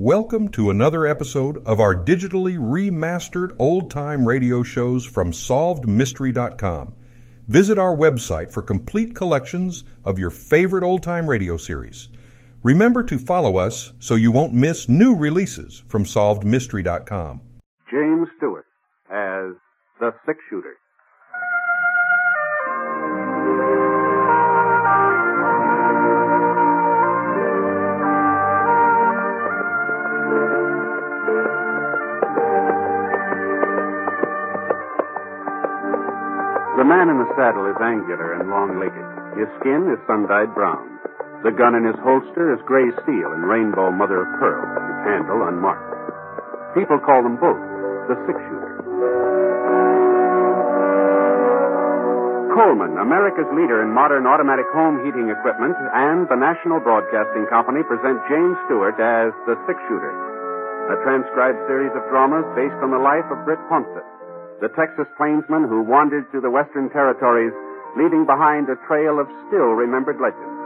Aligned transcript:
Welcome 0.00 0.50
to 0.50 0.70
another 0.70 1.08
episode 1.08 1.60
of 1.66 1.80
our 1.80 1.92
digitally 1.92 2.56
remastered 2.56 3.56
old 3.58 3.90
time 3.90 4.24
radio 4.24 4.62
shows 4.62 5.04
from 5.04 5.32
SolvedMystery.com. 5.32 6.94
Visit 7.48 7.80
our 7.80 7.96
website 7.96 8.52
for 8.52 8.62
complete 8.62 9.16
collections 9.16 9.82
of 10.04 10.16
your 10.16 10.30
favorite 10.30 10.84
old 10.84 11.02
time 11.02 11.28
radio 11.28 11.56
series. 11.56 12.10
Remember 12.62 13.02
to 13.02 13.18
follow 13.18 13.56
us 13.56 13.92
so 13.98 14.14
you 14.14 14.30
won't 14.30 14.54
miss 14.54 14.88
new 14.88 15.16
releases 15.16 15.82
from 15.88 16.04
SolvedMystery.com. 16.04 17.40
James 17.90 18.28
Stewart 18.36 18.66
as 19.10 19.56
the 19.98 20.12
six 20.24 20.38
shooter. 20.48 20.76
Man 36.88 37.12
in 37.12 37.20
the 37.20 37.28
saddle 37.36 37.68
is 37.68 37.76
angular 37.84 38.40
and 38.40 38.48
long 38.48 38.80
legged. 38.80 39.04
His 39.36 39.44
skin 39.60 39.92
is 39.92 40.00
sun 40.08 40.24
dyed 40.24 40.56
brown. 40.56 40.88
The 41.44 41.52
gun 41.52 41.76
in 41.76 41.84
his 41.84 42.00
holster 42.00 42.56
is 42.56 42.64
gray 42.64 42.88
steel 43.04 43.28
and 43.36 43.44
rainbow 43.44 43.92
mother 43.92 44.24
of 44.24 44.28
pearl, 44.40 44.64
its 44.64 45.04
handle 45.04 45.44
unmarked. 45.44 45.84
People 46.72 46.96
call 46.96 47.20
them 47.20 47.36
both 47.36 47.60
the 48.08 48.16
six 48.24 48.40
shooter. 48.40 48.72
Coleman, 52.56 52.96
America's 52.96 53.52
leader 53.52 53.84
in 53.84 53.92
modern 53.92 54.24
automatic 54.24 54.66
home 54.72 55.04
heating 55.04 55.28
equipment, 55.28 55.76
and 55.92 56.24
the 56.32 56.40
National 56.40 56.80
Broadcasting 56.80 57.44
Company 57.52 57.84
present 57.84 58.18
James 58.32 58.56
Stewart 58.64 58.96
as 58.96 59.30
the 59.44 59.60
six 59.68 59.76
shooter, 59.92 60.10
a 60.90 60.96
transcribed 61.04 61.60
series 61.68 61.92
of 61.92 62.02
dramas 62.08 62.48
based 62.56 62.80
on 62.80 62.90
the 62.90 62.98
life 62.98 63.28
of 63.28 63.44
Britt 63.44 63.60
Ponset 63.68 64.17
the 64.60 64.74
Texas 64.74 65.06
plainsman 65.14 65.70
who 65.70 65.86
wandered 65.86 66.26
through 66.30 66.42
the 66.42 66.50
western 66.50 66.90
territories, 66.90 67.54
leaving 67.94 68.26
behind 68.26 68.66
a 68.66 68.80
trail 68.90 69.22
of 69.22 69.30
still 69.46 69.78
remembered 69.78 70.18
legends. 70.18 70.58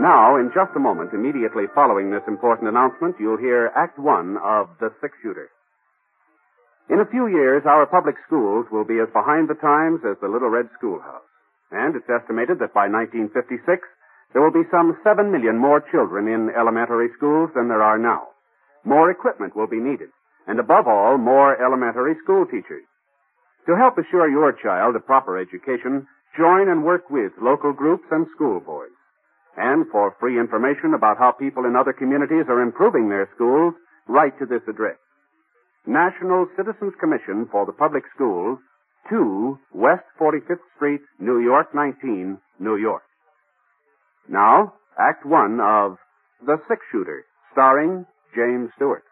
Now, 0.00 0.36
in 0.36 0.52
just 0.52 0.76
a 0.76 0.82
moment, 0.82 1.16
immediately 1.16 1.72
following 1.74 2.10
this 2.10 2.24
important 2.28 2.68
announcement, 2.68 3.16
you'll 3.20 3.40
hear 3.40 3.72
Act 3.76 3.98
One 3.98 4.36
of 4.44 4.68
The 4.80 4.92
Six 5.00 5.16
Shooter. 5.22 5.48
In 6.90 7.00
a 7.00 7.08
few 7.08 7.28
years, 7.28 7.62
our 7.64 7.86
public 7.86 8.16
schools 8.26 8.66
will 8.72 8.84
be 8.84 9.00
as 9.00 9.08
behind 9.14 9.48
the 9.48 9.56
times 9.56 10.00
as 10.04 10.20
the 10.20 10.28
Little 10.28 10.50
Red 10.50 10.68
Schoolhouse. 10.76 11.24
And 11.70 11.96
it's 11.96 12.10
estimated 12.10 12.58
that 12.60 12.74
by 12.74 12.88
1956, 12.92 13.64
there 14.32 14.42
will 14.42 14.52
be 14.52 14.68
some 14.68 14.98
7 15.04 15.32
million 15.32 15.56
more 15.56 15.80
children 15.92 16.28
in 16.28 16.52
elementary 16.52 17.08
schools 17.16 17.48
than 17.54 17.68
there 17.68 17.82
are 17.82 17.96
now. 17.96 18.28
More 18.84 19.10
equipment 19.10 19.56
will 19.56 19.68
be 19.68 19.80
needed 19.80 20.10
and 20.46 20.58
above 20.58 20.86
all, 20.86 21.18
more 21.18 21.60
elementary 21.62 22.14
school 22.22 22.44
teachers. 22.46 22.84
To 23.66 23.76
help 23.76 23.96
assure 23.98 24.28
your 24.28 24.52
child 24.52 24.96
a 24.96 25.00
proper 25.00 25.38
education, 25.38 26.06
join 26.36 26.68
and 26.68 26.84
work 26.84 27.10
with 27.10 27.32
local 27.40 27.72
groups 27.72 28.04
and 28.10 28.26
school 28.34 28.60
boards. 28.60 28.94
And 29.56 29.86
for 29.92 30.16
free 30.18 30.40
information 30.40 30.94
about 30.94 31.18
how 31.18 31.32
people 31.32 31.66
in 31.66 31.76
other 31.76 31.92
communities 31.92 32.46
are 32.48 32.62
improving 32.62 33.08
their 33.08 33.28
schools, 33.34 33.74
write 34.08 34.38
to 34.38 34.46
this 34.46 34.62
address. 34.68 34.96
National 35.86 36.46
Citizens 36.56 36.94
Commission 36.98 37.46
for 37.50 37.66
the 37.66 37.72
Public 37.72 38.04
Schools, 38.14 38.58
2 39.10 39.58
West 39.74 40.04
45th 40.18 40.62
Street, 40.76 41.00
New 41.18 41.40
York 41.40 41.74
19, 41.74 42.38
New 42.60 42.76
York. 42.76 43.02
Now, 44.28 44.74
Act 44.98 45.26
1 45.26 45.60
of 45.60 45.98
The 46.46 46.56
Six 46.68 46.80
Shooter, 46.90 47.24
starring 47.52 48.06
James 48.34 48.70
Stewart. 48.76 49.04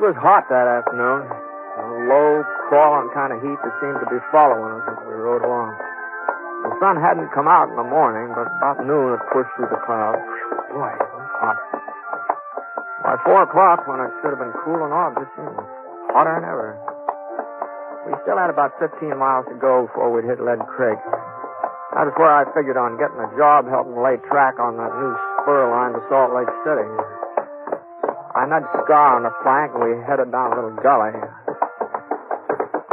It 0.00 0.16
was 0.16 0.16
hot 0.16 0.48
that 0.48 0.64
afternoon. 0.64 1.28
A 1.28 1.84
low, 2.08 2.40
crawling 2.72 3.12
kind 3.12 3.36
of 3.36 3.44
heat 3.44 3.60
that 3.60 3.74
seemed 3.84 4.00
to 4.00 4.08
be 4.08 4.16
following 4.32 4.80
us 4.80 4.96
as 4.96 4.96
we 5.04 5.12
rode 5.12 5.44
along. 5.44 5.76
The 6.64 6.72
sun 6.80 6.96
hadn't 6.96 7.28
come 7.36 7.44
out 7.44 7.68
in 7.68 7.76
the 7.76 7.84
morning, 7.84 8.32
but 8.32 8.48
about 8.48 8.80
noon 8.80 9.12
it 9.12 9.20
pushed 9.28 9.52
through 9.60 9.68
the 9.68 9.76
clouds. 9.84 10.24
Boy, 10.72 10.88
it 10.88 11.04
was 11.04 11.28
hot. 11.44 11.60
By 13.04 13.20
four 13.28 13.44
o'clock, 13.44 13.84
when 13.84 14.00
it 14.00 14.08
should 14.24 14.32
have 14.32 14.40
been 14.40 14.56
cooling 14.64 14.88
off, 14.88 15.20
it 15.20 15.28
seemed 15.36 15.60
hotter 16.16 16.32
than 16.32 16.48
ever. 16.48 16.80
We 18.08 18.16
still 18.24 18.40
had 18.40 18.48
about 18.48 18.72
15 18.80 19.04
miles 19.20 19.44
to 19.52 19.56
go 19.60 19.84
before 19.84 20.08
we'd 20.16 20.24
hit 20.24 20.40
Lead 20.40 20.64
Creek. 20.64 20.96
That 21.92 22.08
was 22.08 22.16
where 22.16 22.32
I 22.32 22.48
figured 22.56 22.80
on 22.80 22.96
getting 22.96 23.20
a 23.20 23.28
job 23.36 23.68
helping 23.68 24.00
lay 24.00 24.16
track 24.32 24.56
on 24.56 24.80
that 24.80 24.96
new 24.96 25.12
spur 25.44 25.68
line 25.68 25.92
to 25.92 26.00
Salt 26.08 26.32
Lake 26.32 26.48
City. 26.64 26.88
I 28.30 28.46
nudged 28.46 28.70
Scar 28.86 29.18
on 29.18 29.26
the 29.26 29.34
flank 29.42 29.74
and 29.74 29.82
we 29.82 29.98
headed 30.06 30.30
down 30.30 30.54
a 30.54 30.56
little 30.56 30.78
gully. 30.78 31.18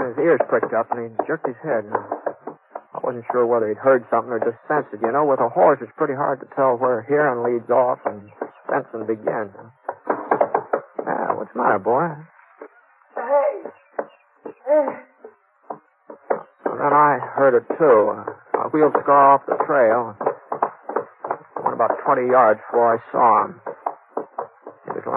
His 0.09 0.17
ears 0.17 0.41
pricked 0.49 0.73
up 0.73 0.89
and 0.89 1.05
he 1.05 1.13
jerked 1.29 1.45
his 1.45 1.59
head. 1.61 1.85
I 1.89 2.97
wasn't 3.05 3.25
sure 3.31 3.45
whether 3.45 3.69
he'd 3.69 3.77
heard 3.77 4.01
something 4.09 4.33
or 4.33 4.41
just 4.41 4.57
sensed 4.67 4.89
it. 4.93 5.01
You 5.05 5.11
know, 5.13 5.25
with 5.25 5.39
a 5.39 5.49
horse, 5.49 5.77
it's 5.81 5.93
pretty 5.95 6.15
hard 6.15 6.41
to 6.41 6.47
tell 6.55 6.73
where 6.73 7.05
hearing 7.05 7.45
leads 7.45 7.69
off 7.69 7.99
and 8.05 8.33
sensing 8.65 9.05
begins. 9.05 9.53
Ah, 11.05 11.37
what's 11.37 11.53
the 11.53 11.61
matter, 11.61 11.79
boy? 11.85 12.09
Hey. 13.13 13.53
Hey. 14.65 14.89
And 16.65 16.79
then 16.81 16.93
I 16.97 17.21
heard 17.37 17.53
it 17.53 17.67
too. 17.77 18.25
I 18.57 18.67
wheeled 18.73 18.97
Scar 19.03 19.37
off 19.37 19.45
the 19.45 19.61
trail. 19.69 20.17
Went 21.61 21.75
about 21.77 21.93
20 22.03 22.25
yards 22.25 22.59
before 22.65 22.97
I 22.97 23.11
saw 23.11 23.45
him. 23.45 23.61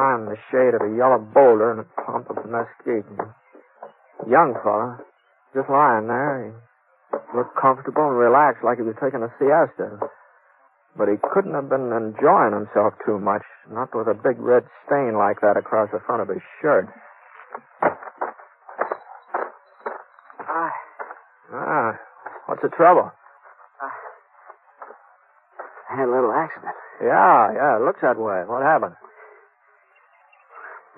Lying 0.01 0.25
in 0.25 0.33
the 0.33 0.41
shade 0.49 0.73
of 0.73 0.81
a 0.81 0.97
yellow 0.97 1.21
boulder 1.21 1.77
in 1.77 1.85
a 1.85 1.89
clump 2.01 2.31
of 2.33 2.49
mesquite. 2.49 3.05
Young 4.25 4.57
fella, 4.65 4.97
just 5.53 5.69
lying 5.69 6.09
there. 6.09 6.57
He 7.13 7.37
looked 7.37 7.53
comfortable 7.61 8.09
and 8.09 8.17
relaxed 8.17 8.65
like 8.65 8.79
he 8.79 8.83
was 8.83 8.97
taking 8.97 9.21
a 9.21 9.29
siesta. 9.37 10.01
But 10.97 11.13
he 11.13 11.21
couldn't 11.21 11.53
have 11.53 11.69
been 11.69 11.93
enjoying 11.93 12.57
himself 12.57 12.97
too 13.05 13.21
much, 13.21 13.45
not 13.69 13.93
with 13.93 14.09
a 14.09 14.17
big 14.17 14.41
red 14.41 14.65
stain 14.87 15.21
like 15.21 15.45
that 15.45 15.61
across 15.61 15.91
the 15.93 16.01
front 16.09 16.23
of 16.25 16.29
his 16.33 16.41
shirt. 16.63 16.89
I, 20.49 20.71
Ah, 21.53 21.93
what's 22.47 22.63
the 22.63 22.73
trouble? 22.73 23.13
I 25.93 25.97
had 26.01 26.09
a 26.09 26.11
little 26.11 26.33
accident. 26.33 26.73
Yeah, 27.05 27.53
yeah, 27.53 27.77
it 27.77 27.85
looks 27.85 28.01
that 28.01 28.17
way. 28.17 28.45
What 28.49 28.63
happened? 28.63 28.97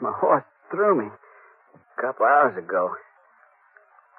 My 0.03 0.11
horse 0.19 0.43
threw 0.69 0.99
me 0.99 1.07
a 1.07 2.03
couple 2.03 2.27
hours 2.27 2.59
ago. 2.59 2.91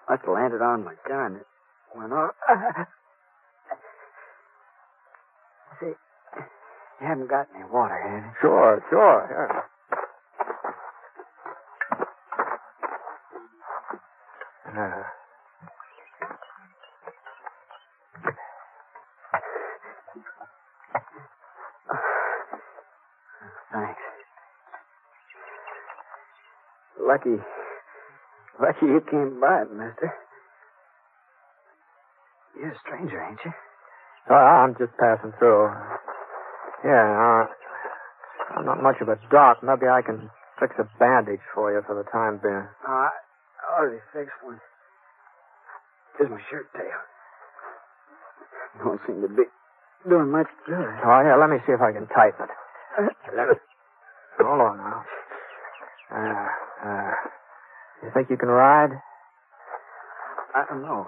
Must 0.10 0.24
have 0.24 0.34
landed 0.34 0.62
on 0.62 0.86
my 0.86 0.96
gun. 1.06 1.36
It 1.36 1.46
went 1.94 2.14
off. 2.14 2.32
See, 5.82 5.88
you 5.88 7.06
haven't 7.08 7.30
got 7.30 7.48
any 7.54 7.66
water, 7.70 8.00
have 8.00 8.24
you? 8.24 8.32
Sure, 8.40 8.84
sure, 8.90 9.28
yeah. 9.28 9.60
Uh, 14.74 15.04
Lucky. 27.26 27.44
Lucky 28.62 28.86
you 28.86 29.02
came 29.10 29.40
by, 29.40 29.64
mister. 29.72 30.14
You're 32.60 32.72
a 32.72 32.80
stranger, 32.86 33.22
ain't 33.22 33.40
you? 33.46 33.52
oh, 34.30 34.36
I'm 34.36 34.76
just 34.78 34.92
passing 35.00 35.32
through. 35.40 35.72
Yeah, 36.86 37.08
uh, 37.08 37.46
I'm 38.56 38.66
not 38.66 38.84
much 38.84 38.98
of 39.02 39.08
a 39.08 39.16
doc. 39.32 39.64
Maybe 39.64 39.88
I 39.88 40.02
can 40.06 40.30
fix 40.60 40.76
a 40.80 40.88
bandage 41.00 41.42
for 41.56 41.72
you 41.72 41.82
for 41.88 41.96
the 41.96 42.04
time 42.12 42.40
being. 42.44 42.68
Oh, 42.88 43.08
I 43.10 43.80
already 43.80 44.02
fixed 44.14 44.36
one. 44.44 44.60
Just 46.20 46.30
my 46.30 46.40
shirt 46.52 46.68
tail. 46.74 47.00
Don't 48.84 49.00
seem 49.08 49.22
to 49.22 49.30
be 49.30 49.44
doing 50.10 50.30
much 50.30 50.52
good. 50.68 50.76
Oh, 50.76 51.22
yeah, 51.24 51.38
let 51.40 51.50
me 51.50 51.58
see 51.66 51.74
if 51.74 51.82
I 51.82 51.92
can 51.94 52.08
tighten 52.08 52.46
it. 52.46 53.16
Let 53.36 53.50
it. 53.50 53.62
Hold 54.40 54.62
on 54.62 54.78
now. 54.78 55.02
Uh, 56.14 56.48
uh, 56.86 57.12
you 57.98 58.02
think 58.14 58.30
you 58.30 58.38
can 58.38 58.50
ride? 58.50 58.92
I 60.56 60.66
don't 60.70 60.82
know. 60.82 61.08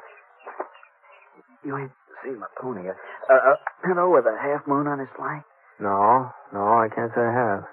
You 1.64 1.78
ain't 1.78 1.92
seen 2.24 2.40
my 2.40 2.48
pony 2.62 2.86
yet. 2.86 2.96
Uh, 3.30 3.34
uh, 3.34 3.56
hello 3.86 4.14
with 4.14 4.26
a 4.26 4.38
half 4.38 4.66
moon 4.68 4.88
on 4.88 5.00
his 5.00 5.10
flank? 5.16 5.44
No, 5.80 6.30
no, 6.54 6.62
I 6.78 6.88
can't 6.94 7.12
say 7.14 7.22
I 7.22 7.34
have. 7.34 7.64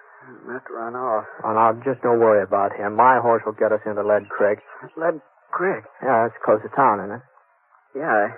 Must 0.47 0.67
run 0.71 0.95
off. 0.95 1.25
Oh, 1.45 1.53
now, 1.53 1.73
just 1.85 2.03
don't 2.03 2.21
worry 2.21 2.43
about 2.43 2.75
him. 2.77 2.97
My 2.97 3.19
horse 3.21 3.43
will 3.45 3.59
get 3.59 3.73
us 3.73 3.81
into 3.87 4.03
Lead 4.03 4.29
Creek. 4.29 4.59
Lead 4.97 5.21
Creek? 5.51 5.85
Yeah, 6.03 6.27
it's 6.27 6.35
close 6.45 6.61
to 6.63 6.69
town, 6.77 7.01
isn't 7.01 7.17
it? 7.17 7.23
Yeah, 7.95 8.29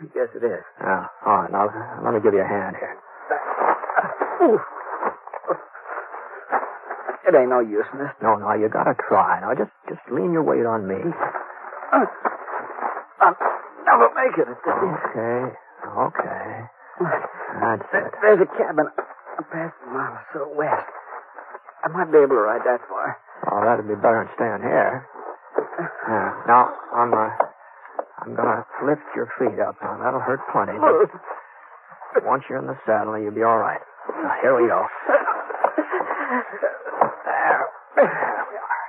I 0.00 0.04
guess 0.12 0.32
it 0.34 0.44
is. 0.44 0.64
Yeah. 0.80 1.06
All 1.26 1.42
right, 1.44 1.52
now, 1.52 1.68
let 2.04 2.14
me 2.14 2.20
give 2.20 2.34
you 2.34 2.40
a 2.42 2.48
hand 2.48 2.76
here. 2.80 2.96
Ooh. 4.42 4.58
It 7.22 7.34
ain't 7.38 7.50
no 7.50 7.60
use, 7.60 7.86
mister. 7.94 8.16
No, 8.22 8.34
no, 8.36 8.52
you 8.54 8.68
gotta 8.68 8.94
try. 9.08 9.38
Now, 9.40 9.54
just, 9.54 9.70
just 9.88 10.02
lean 10.10 10.32
your 10.32 10.42
weight 10.42 10.66
on 10.66 10.86
me. 10.86 10.98
Uh, 10.98 12.06
I'll 13.22 13.36
never 13.86 14.10
make 14.18 14.34
it. 14.42 14.48
Okay, 14.50 15.54
okay. 15.86 16.46
That's 17.62 17.86
it. 17.94 18.10
There's 18.22 18.40
a 18.42 18.50
cabin 18.58 18.86
a 19.38 19.42
past 19.54 19.74
a 19.86 19.90
mile 19.90 20.18
or 20.18 20.24
so 20.34 20.50
west. 20.56 20.86
I 21.84 21.88
might 21.94 22.10
be 22.10 22.18
able 22.18 22.34
to 22.38 22.42
ride 22.42 22.62
that 22.66 22.80
far. 22.88 23.16
Oh, 23.50 23.62
that'd 23.64 23.86
be 23.86 23.94
better 23.94 24.22
than 24.26 24.30
staying 24.34 24.62
here. 24.62 25.06
Yeah. 26.08 26.30
Now, 26.46 26.74
I'm, 26.94 27.12
uh, 27.14 27.30
I'm 28.22 28.34
gonna 28.34 28.66
lift 28.86 29.02
your 29.14 29.30
feet 29.38 29.58
up. 29.62 29.76
Now, 29.82 29.98
that'll 30.02 30.20
hurt 30.20 30.40
plenty. 30.50 30.74
But 30.78 31.10
once 32.26 32.44
you're 32.50 32.58
in 32.58 32.66
the 32.66 32.78
saddle, 32.86 33.18
you'll 33.18 33.34
be 33.34 33.42
all 33.42 33.58
right. 33.58 33.80
Now, 34.10 34.34
here 34.42 34.54
we 34.60 34.66
go. 34.66 34.82
There. 37.24 37.64
There 37.96 38.46
we 38.48 38.56
are. 38.56 38.84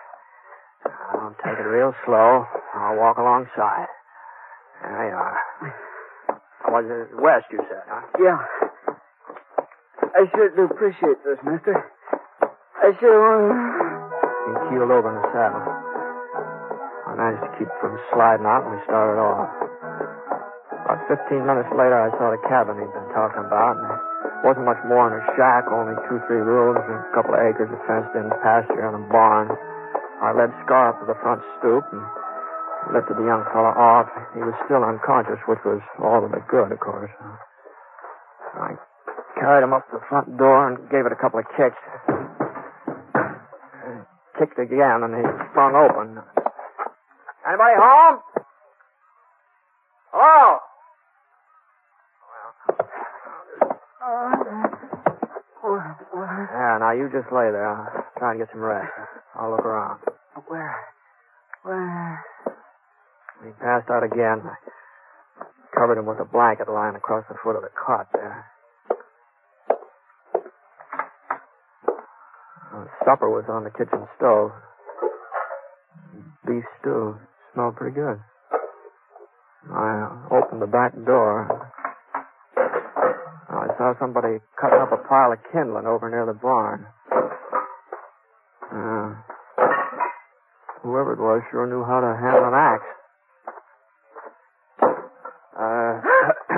Now, 1.13 1.32
take 1.44 1.60
it 1.60 1.68
real 1.68 1.94
slow. 2.06 2.45
I'll 2.74 2.98
walk 2.98 3.18
alongside. 3.18 3.88
There 4.81 5.07
you 5.10 5.16
are. 5.16 5.38
I 6.63 6.72
was 6.72 6.86
it 6.88 7.16
west, 7.19 7.45
you 7.51 7.60
said, 7.68 7.84
huh? 7.88 8.04
Yeah. 8.19 8.40
I 10.16 10.25
sure 10.31 10.50
do 10.56 10.63
appreciate 10.72 11.19
this, 11.25 11.40
mister. 11.44 11.75
I 12.84 12.92
sure 13.00 13.16
want 13.19 13.51
He 14.44 14.51
keeled 14.72 14.92
over 14.92 15.07
in 15.12 15.16
the 15.19 15.28
saddle. 15.31 15.63
I 17.07 17.12
managed 17.16 17.44
to 17.46 17.51
keep 17.60 17.72
from 17.80 18.00
sliding 18.12 18.48
out 18.48 18.68
and 18.68 18.75
we 18.75 18.80
started 18.88 19.19
off. 19.19 19.51
About 20.84 21.00
15 21.07 21.48
minutes 21.48 21.72
later, 21.72 21.96
I 21.96 22.12
saw 22.19 22.31
the 22.36 22.42
cabin 22.48 22.75
he'd 22.75 22.92
been 22.92 23.12
talking 23.16 23.44
about. 23.44 23.80
And 23.80 23.88
it 23.88 24.44
wasn't 24.44 24.68
much 24.68 24.84
more 24.84 25.07
than 25.07 25.19
a 25.19 25.25
shack, 25.39 25.68
only 25.72 25.96
two, 26.12 26.19
three 26.28 26.44
rooms, 26.44 26.84
and 26.84 27.00
a 27.00 27.12
couple 27.16 27.36
of 27.36 27.39
acres 27.39 27.72
of 27.72 27.80
fenced-in 27.88 28.28
pasture 28.44 28.84
and 28.84 29.00
a 29.00 29.04
barn. 29.07 29.48
I 30.24 30.31
led 30.31 30.56
Scar 30.64 30.96
up 30.96 31.04
to 31.04 31.06
the 31.06 31.20
front 31.20 31.44
stoop 31.60 31.84
and 31.92 32.02
lifted 32.96 33.20
the 33.20 33.28
young 33.28 33.44
fellow 33.52 33.75
off. 33.75 34.08
He 34.34 34.40
was 34.40 34.56
still 34.64 34.81
unconscious, 34.81 35.44
which 35.46 35.60
was 35.68 35.84
all 36.00 36.24
of 36.24 36.31
it 36.31 36.48
good, 36.48 36.72
of 36.72 36.80
course. 36.80 37.12
I 38.56 38.80
carried 39.36 39.68
him 39.68 39.74
up 39.75 39.84
to 39.92 40.00
the 40.00 40.06
front 40.08 40.38
door 40.38 40.72
and 40.72 40.80
gave 40.90 41.06
it 41.06 41.12
a 41.12 41.20
couple 41.20 41.44
of 41.44 41.46
kicks 41.60 41.78
kicked 44.40 44.60
again, 44.60 45.04
and 45.04 45.14
he 45.16 45.24
sprung 45.52 45.75
open. 45.75 46.18
Anybody 47.48 47.75
home? 47.78 48.20
Hello? 50.12 50.60
Yeah, 56.54 56.78
now 56.80 56.92
you 56.92 57.10
just 57.12 57.31
lay 57.31 57.52
there. 57.52 57.68
I'll 57.68 58.06
try 58.18 58.31
and 58.31 58.40
get 58.40 58.50
some 58.52 58.62
rest. 58.62 58.92
I'll 59.36 59.52
look 59.52 59.66
around. 59.66 60.12
Where? 60.53 60.85
Where? 61.63 62.25
He 63.44 63.50
passed 63.57 63.89
out 63.89 64.03
again. 64.03 64.45
I 64.45 64.53
covered 65.73 65.97
him 65.97 66.05
with 66.05 66.19
a 66.19 66.29
blanket 66.29 66.69
lying 66.69 66.95
across 66.95 67.25
the 67.27 67.33
foot 67.44 67.55
of 67.55 67.63
the 67.63 67.73
cot 67.73 68.05
there. 68.13 68.45
Supper 73.03 73.31
was 73.31 73.45
on 73.50 73.63
the 73.63 73.71
kitchen 73.71 74.05
stove. 74.15 74.51
Beef 76.45 76.63
stew. 76.79 77.17
Smelled 77.55 77.75
pretty 77.75 77.95
good. 77.95 78.21
I 79.73 80.05
opened 80.29 80.61
the 80.61 80.67
back 80.67 80.94
door. 81.03 81.71
I 83.50 83.67
saw 83.79 83.97
somebody 84.00 84.38
cutting 84.61 84.79
up 84.79 84.91
a 84.91 85.01
pile 85.09 85.31
of 85.31 85.39
kindling 85.51 85.88
over 85.88 86.11
near 86.11 86.27
the 86.27 86.38
barn. 86.38 86.85
Whoever 90.94 91.18
it 91.18 91.22
was 91.25 91.42
sure 91.50 91.66
knew 91.66 91.81
how 91.81 91.98
to 92.06 92.13
handle 92.13 92.45
an 92.45 92.54
axe. 92.54 92.86
Uh, 95.57 95.94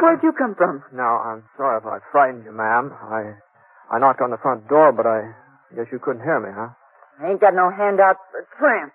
Where'd 0.03 0.19
you 0.23 0.35
come 0.35 0.55
from? 0.59 0.83
now, 0.91 1.23
I'm 1.23 1.43
sorry 1.55 1.79
if 1.79 1.87
I 1.87 2.03
frightened 2.11 2.43
you, 2.43 2.51
ma'am. 2.51 2.91
I 2.91 3.39
I 3.95 3.99
knocked 3.99 4.19
on 4.19 4.31
the 4.31 4.41
front 4.43 4.67
door, 4.67 4.91
but 4.91 5.07
I 5.07 5.31
guess 5.71 5.87
you 5.91 5.99
couldn't 6.03 6.23
hear 6.23 6.39
me, 6.43 6.51
huh? 6.51 6.75
I 7.23 7.31
ain't 7.31 7.39
got 7.39 7.55
no 7.55 7.71
handout 7.71 8.19
for 8.31 8.43
a 8.43 8.47
tramp. 8.59 8.91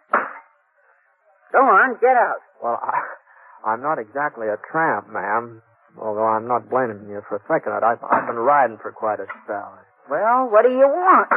Go 1.52 1.58
on, 1.64 1.96
get 2.00 2.16
out. 2.16 2.40
Well, 2.62 2.76
I, 2.84 3.72
I'm 3.72 3.80
not 3.80 3.98
exactly 3.98 4.46
a 4.48 4.60
tramp, 4.70 5.08
ma'am. 5.08 5.62
Although 5.96 6.26
I'm 6.26 6.46
not 6.46 6.68
blaming 6.68 7.08
you 7.08 7.22
for 7.28 7.40
thinking 7.48 7.72
it. 7.72 7.82
I've, 7.82 7.98
I've 8.04 8.26
been 8.26 8.36
riding 8.38 8.78
for 8.80 8.92
quite 8.92 9.18
a 9.20 9.26
spell. 9.42 9.74
Well, 10.08 10.48
what 10.50 10.62
do 10.62 10.70
you 10.70 10.86
want? 10.86 11.28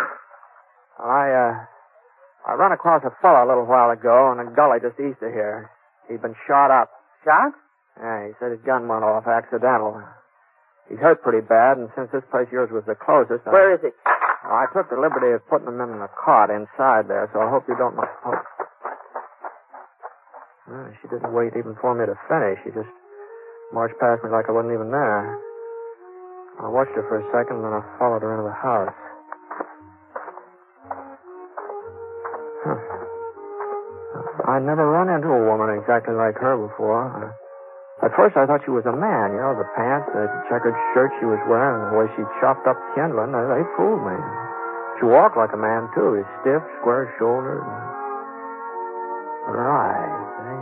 I, 1.00 1.24
uh, 1.34 1.54
I 2.44 2.60
run 2.60 2.72
across 2.75 3.04
a 3.07 3.13
fellow 3.24 3.40
a 3.40 3.48
little 3.48 3.66
while 3.66 3.92
ago 3.92 4.36
in 4.36 4.44
a 4.44 4.48
gully 4.51 4.84
just 4.84 5.00
east 5.00 5.24
of 5.24 5.31
here. 5.31 5.72
He'd 6.12 6.22
been 6.22 6.36
shot 6.44 6.72
up. 6.72 6.92
Shot? 7.24 7.56
Yeah, 7.95 8.28
he 8.28 8.34
said 8.40 8.51
his 8.51 8.60
gun 8.68 8.88
went 8.92 9.04
off 9.07 9.24
accidental. 9.28 9.95
He's 10.90 11.00
hurt 11.00 11.24
pretty 11.24 11.40
bad, 11.40 11.80
and 11.80 11.88
since 11.95 12.12
this 12.12 12.25
place 12.28 12.51
yours 12.51 12.68
was 12.68 12.84
the 12.84 13.00
closest, 13.00 13.48
I, 13.48 13.51
Where 13.51 13.72
is 13.72 13.80
it? 13.88 13.95
I 14.44 14.68
took 14.75 14.92
the 14.92 15.00
liberty 15.00 15.31
of 15.31 15.40
putting 15.48 15.72
him 15.72 15.80
in 15.80 16.04
the 16.04 16.12
cot 16.19 16.51
inside 16.51 17.07
there, 17.07 17.31
so 17.31 17.40
I 17.40 17.48
hope 17.48 17.63
you 17.72 17.80
don't 17.80 17.95
mind. 17.95 18.12
Oh. 18.28 18.36
Well, 20.68 20.92
she 21.00 21.07
didn't 21.07 21.31
wait 21.31 21.56
even 21.56 21.80
for 21.80 21.96
me 21.96 22.04
to 22.04 22.16
finish. 22.28 22.60
She 22.68 22.75
just 22.75 22.92
marched 23.72 23.96
past 24.04 24.19
me 24.24 24.31
like 24.36 24.51
I 24.51 24.51
wasn't 24.51 24.75
even 24.75 24.92
there. 24.92 25.39
I 26.60 26.68
watched 26.68 26.92
her 27.00 27.07
for 27.07 27.24
a 27.24 27.25
second, 27.31 27.63
and 27.63 27.66
then 27.72 27.75
I 27.80 27.84
followed 27.96 28.22
her 28.22 28.36
into 28.36 28.51
the 28.51 28.60
house. 28.60 28.92
I 34.54 34.62
never 34.62 34.86
run 34.86 35.10
into 35.10 35.34
a 35.34 35.50
woman 35.50 35.74
exactly 35.74 36.14
like 36.14 36.38
her 36.38 36.54
before. 36.54 37.10
At 38.06 38.14
first, 38.14 38.38
I 38.38 38.46
thought 38.46 38.62
she 38.62 38.70
was 38.70 38.86
a 38.86 38.94
man. 38.94 39.34
You 39.34 39.42
know, 39.42 39.58
the 39.58 39.66
pants, 39.74 40.06
the 40.14 40.30
checkered 40.46 40.77
shirt 40.94 41.10
she 41.18 41.25
was 41.25 41.42
wearing, 41.50 41.89
the 41.89 41.98
way 41.98 42.06
she 42.13 42.22
chopped 42.38 42.70
up 42.70 42.77
kindling, 42.94 43.34
they, 43.34 43.42
they 43.50 43.66
fooled 43.74 44.06
me. 44.06 44.13
She 45.01 45.10
walked 45.10 45.42
like 45.42 45.58
a 45.58 45.58
man, 45.58 45.89
too. 45.98 46.22
Stiff, 46.46 46.62
square 46.77 47.10
shouldered. 47.18 47.66
Her 49.50 49.66
eyes, 49.74 50.22
they... 50.46 50.62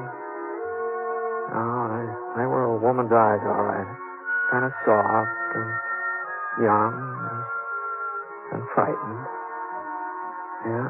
Oh, 1.52 1.84
they, 1.92 2.08
they 2.40 2.48
were 2.48 2.72
a 2.72 2.80
woman's 2.80 3.12
eyes, 3.12 3.44
all 3.44 3.68
right. 3.76 3.92
Kind 4.56 4.64
of 4.64 4.74
soft 4.88 5.36
and 5.52 5.70
young 6.64 6.96
and, 6.96 7.44
and 8.56 8.64
frightened. 8.72 9.24
Yeah. 10.64 10.88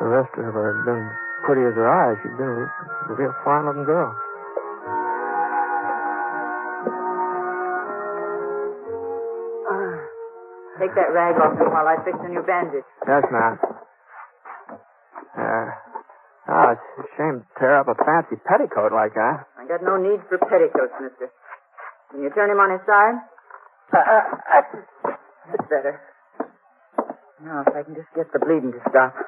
The 0.00 0.08
rest 0.08 0.32
of 0.40 0.56
her 0.56 0.72
had 0.72 0.88
been 0.88 1.27
pretty 1.44 1.62
as 1.66 1.74
her 1.74 1.88
eyes. 1.88 2.16
She'd 2.22 2.36
been 2.36 2.48
a, 2.48 2.66
a 3.10 3.14
real 3.14 3.34
fine-looking 3.44 3.84
girl. 3.84 4.14
Take 10.78 10.94
that 10.94 11.10
rag 11.10 11.34
off 11.42 11.58
me 11.58 11.66
while 11.66 11.90
I 11.90 11.98
fix 12.06 12.14
a 12.22 12.30
new 12.30 12.42
bandage. 12.46 12.86
Yes, 13.02 13.26
ma'am. 13.34 13.58
Uh, 15.34 15.66
oh, 16.54 16.70
it's 16.70 16.88
a 17.02 17.06
shame 17.18 17.42
to 17.42 17.46
tear 17.58 17.82
up 17.82 17.90
a 17.90 17.98
fancy 17.98 18.38
petticoat 18.46 18.94
like 18.94 19.14
that. 19.18 19.42
I 19.58 19.66
got 19.66 19.82
no 19.82 19.98
need 19.98 20.22
for 20.30 20.38
petticoats, 20.38 20.94
mister. 21.02 21.34
Can 22.14 22.22
you 22.22 22.30
turn 22.30 22.50
him 22.50 22.62
on 22.62 22.70
his 22.70 22.82
side? 22.86 23.18
Uh, 23.90 23.98
uh, 23.98 24.22
that's, 24.54 24.70
that's 25.50 25.66
better. 25.66 26.00
Now, 27.42 27.66
if 27.66 27.74
I 27.74 27.82
can 27.82 27.94
just 27.98 28.14
get 28.14 28.30
the 28.32 28.38
bleeding 28.38 28.70
to 28.70 28.80
stop. 28.90 29.18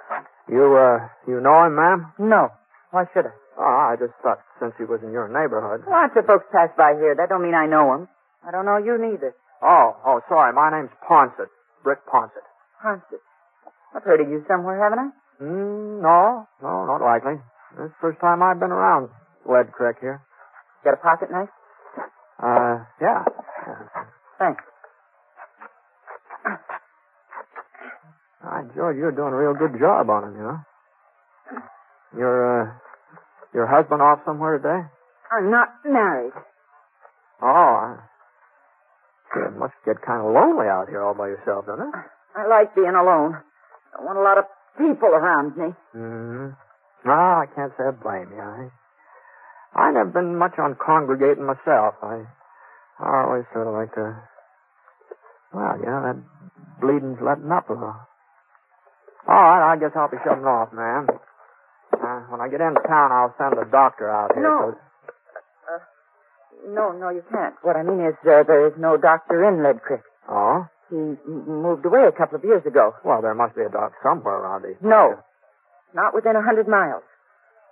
You, 0.51 0.67
uh, 0.75 0.99
you 1.31 1.39
know 1.41 1.65
him, 1.65 1.77
ma'am? 1.79 2.13
No. 2.19 2.51
Why 2.91 3.07
should 3.15 3.27
I? 3.27 3.35
Oh, 3.57 3.93
I 3.93 3.95
just 3.95 4.15
thought 4.23 4.43
since 4.59 4.75
he 4.79 4.85
was 4.85 4.99
in 5.03 5.13
your 5.13 5.29
neighborhood. 5.31 5.87
Lots 5.87 6.17
of 6.17 6.27
folks 6.27 6.47
pass 6.51 6.71
by 6.77 6.99
here. 6.99 7.15
That 7.15 7.29
don't 7.31 7.43
mean 7.43 7.55
I 7.55 7.67
know 7.67 7.95
him. 7.95 8.09
I 8.43 8.51
don't 8.51 8.67
know 8.67 8.79
you 8.79 8.99
neither. 8.99 9.35
Oh, 9.63 9.95
oh, 10.05 10.21
sorry. 10.29 10.53
My 10.53 10.71
name's 10.75 10.91
Ponset. 11.07 11.53
Britt 11.85 11.99
Ponset. 12.11 12.43
Haunted. 12.83 13.21
I've 13.95 14.03
heard 14.03 14.21
of 14.21 14.29
you 14.29 14.43
somewhere, 14.49 14.81
haven't 14.81 14.99
I? 14.99 15.09
Mm, 15.45 16.03
no, 16.03 16.47
no, 16.63 16.87
not 16.87 17.01
likely. 17.01 17.41
This 17.77 17.87
is 17.87 17.93
the 17.93 18.01
first 18.01 18.21
time 18.21 18.43
I've 18.43 18.59
been 18.59 18.73
around 18.73 19.11
Lead 19.47 19.73
Creek 19.73 19.97
here. 20.01 20.23
Got 20.85 20.95
a 20.95 20.97
pocket 20.97 21.31
knife? 21.31 21.49
Uh, 22.43 22.85
yeah. 23.01 23.25
Thanks. 24.39 24.63
George, 28.75 28.97
you're 28.97 29.13
doing 29.13 29.33
a 29.33 29.37
real 29.37 29.55
good 29.55 29.79
job 29.79 30.11
on 30.11 30.25
him, 30.25 30.35
you 30.37 30.43
know. 30.43 30.59
Your, 32.17 32.35
uh, 32.43 32.73
your 33.55 33.67
husband 33.67 34.03
off 34.03 34.21
somewhere 34.25 34.59
today? 34.59 34.83
I'm 35.31 35.51
not 35.51 35.69
married. 35.85 36.33
Oh, 37.43 37.47
I... 37.47 37.97
It 39.37 39.57
must 39.57 39.75
get 39.87 40.03
kind 40.03 40.27
of 40.27 40.35
lonely 40.35 40.67
out 40.67 40.89
here 40.91 41.03
all 41.03 41.15
by 41.15 41.29
yourself, 41.29 41.67
doesn't 41.67 41.87
it? 41.87 41.95
I 42.35 42.49
like 42.49 42.75
being 42.75 42.99
alone. 42.99 43.39
I 43.95 44.03
want 44.03 44.19
a 44.19 44.27
lot 44.27 44.39
of 44.39 44.45
people 44.77 45.09
around 45.09 45.57
me. 45.57 45.71
Mm-hmm. 45.95 46.51
No, 47.07 47.13
I 47.13 47.47
can't 47.55 47.73
say 47.79 47.85
I 47.87 47.95
blame 47.95 48.35
you. 48.35 48.43
I, 48.43 48.71
I 49.79 49.93
never 49.93 50.11
been 50.11 50.37
much 50.37 50.59
on 50.59 50.75
congregating 50.75 51.47
myself. 51.47 51.95
I, 52.03 52.27
I 52.99 53.23
always 53.23 53.45
sort 53.55 53.69
of 53.69 53.75
like 53.75 53.95
to. 53.95 54.19
Well, 55.55 55.79
you 55.79 55.87
know, 55.87 56.03
that 56.03 56.19
bleeding's 56.81 57.23
letting 57.23 57.51
up 57.51 57.71
a 57.71 57.75
little. 57.75 58.10
All 59.29 59.35
right, 59.35 59.73
I 59.73 59.77
guess 59.77 59.93
I'll 59.95 60.11
be 60.11 60.17
shutting 60.25 60.45
off, 60.45 60.73
ma'am. 60.73 61.07
Uh, 61.93 62.21
when 62.33 62.41
I 62.41 62.49
get 62.49 62.61
into 62.61 62.81
town, 62.89 63.13
I'll 63.13 63.35
send 63.37 63.55
a 63.59 63.69
doctor 63.71 64.09
out 64.11 64.33
here. 64.35 64.43
No. 64.43 64.73
so- 64.73 64.79
No, 66.69 66.93
no, 66.93 67.09
you 67.09 67.23
can't. 67.33 67.55
What 67.63 67.77
I 67.77 67.83
mean 67.83 68.01
is, 68.05 68.15
uh, 68.27 68.43
there 68.45 68.67
is 68.67 68.77
no 68.77 68.97
doctor 68.97 69.45
in 69.49 69.63
Lead 69.63 69.81
Creek. 69.83 70.03
Oh? 70.29 70.67
He 70.91 70.97
m- 70.97 71.19
moved 71.47 71.87
away 71.87 72.05
a 72.05 72.13
couple 72.13 72.37
of 72.37 72.45
years 72.45 72.65
ago. 72.67 72.95
Well, 73.05 73.23
there 73.23 73.35
must 73.35 73.55
be 73.55 73.63
a 73.63 73.69
doctor 73.71 73.97
somewhere 74.03 74.35
around 74.37 74.63
these. 74.63 74.77
No. 74.83 75.07
places. 75.17 75.25
Not 75.95 76.15
within 76.15 76.37
a 76.37 76.43
hundred 76.43 76.69
miles. 76.69 77.03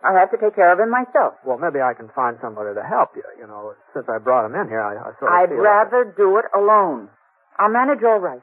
I'll 0.02 0.14
have 0.16 0.30
to 0.30 0.38
take 0.38 0.54
care 0.54 0.72
of 0.72 0.78
him 0.80 0.90
myself. 0.90 1.34
Well, 1.44 1.58
maybe 1.58 1.80
I 1.82 1.92
can 1.94 2.08
find 2.10 2.38
somebody 2.40 2.72
to 2.74 2.82
help 2.82 3.10
you. 3.16 3.22
You 3.38 3.46
know, 3.46 3.74
since 3.92 4.06
I 4.08 4.18
brought 4.18 4.46
him 4.46 4.54
in 4.54 4.68
here, 4.68 4.80
I, 4.80 4.94
I 4.96 5.12
sort 5.18 5.32
of 5.32 5.38
I'd 5.38 5.52
rather 5.52 6.04
do 6.16 6.38
it 6.38 6.46
alone. 6.56 7.10
I'll 7.58 7.68
manage 7.70 8.02
all 8.04 8.18
right. 8.20 8.42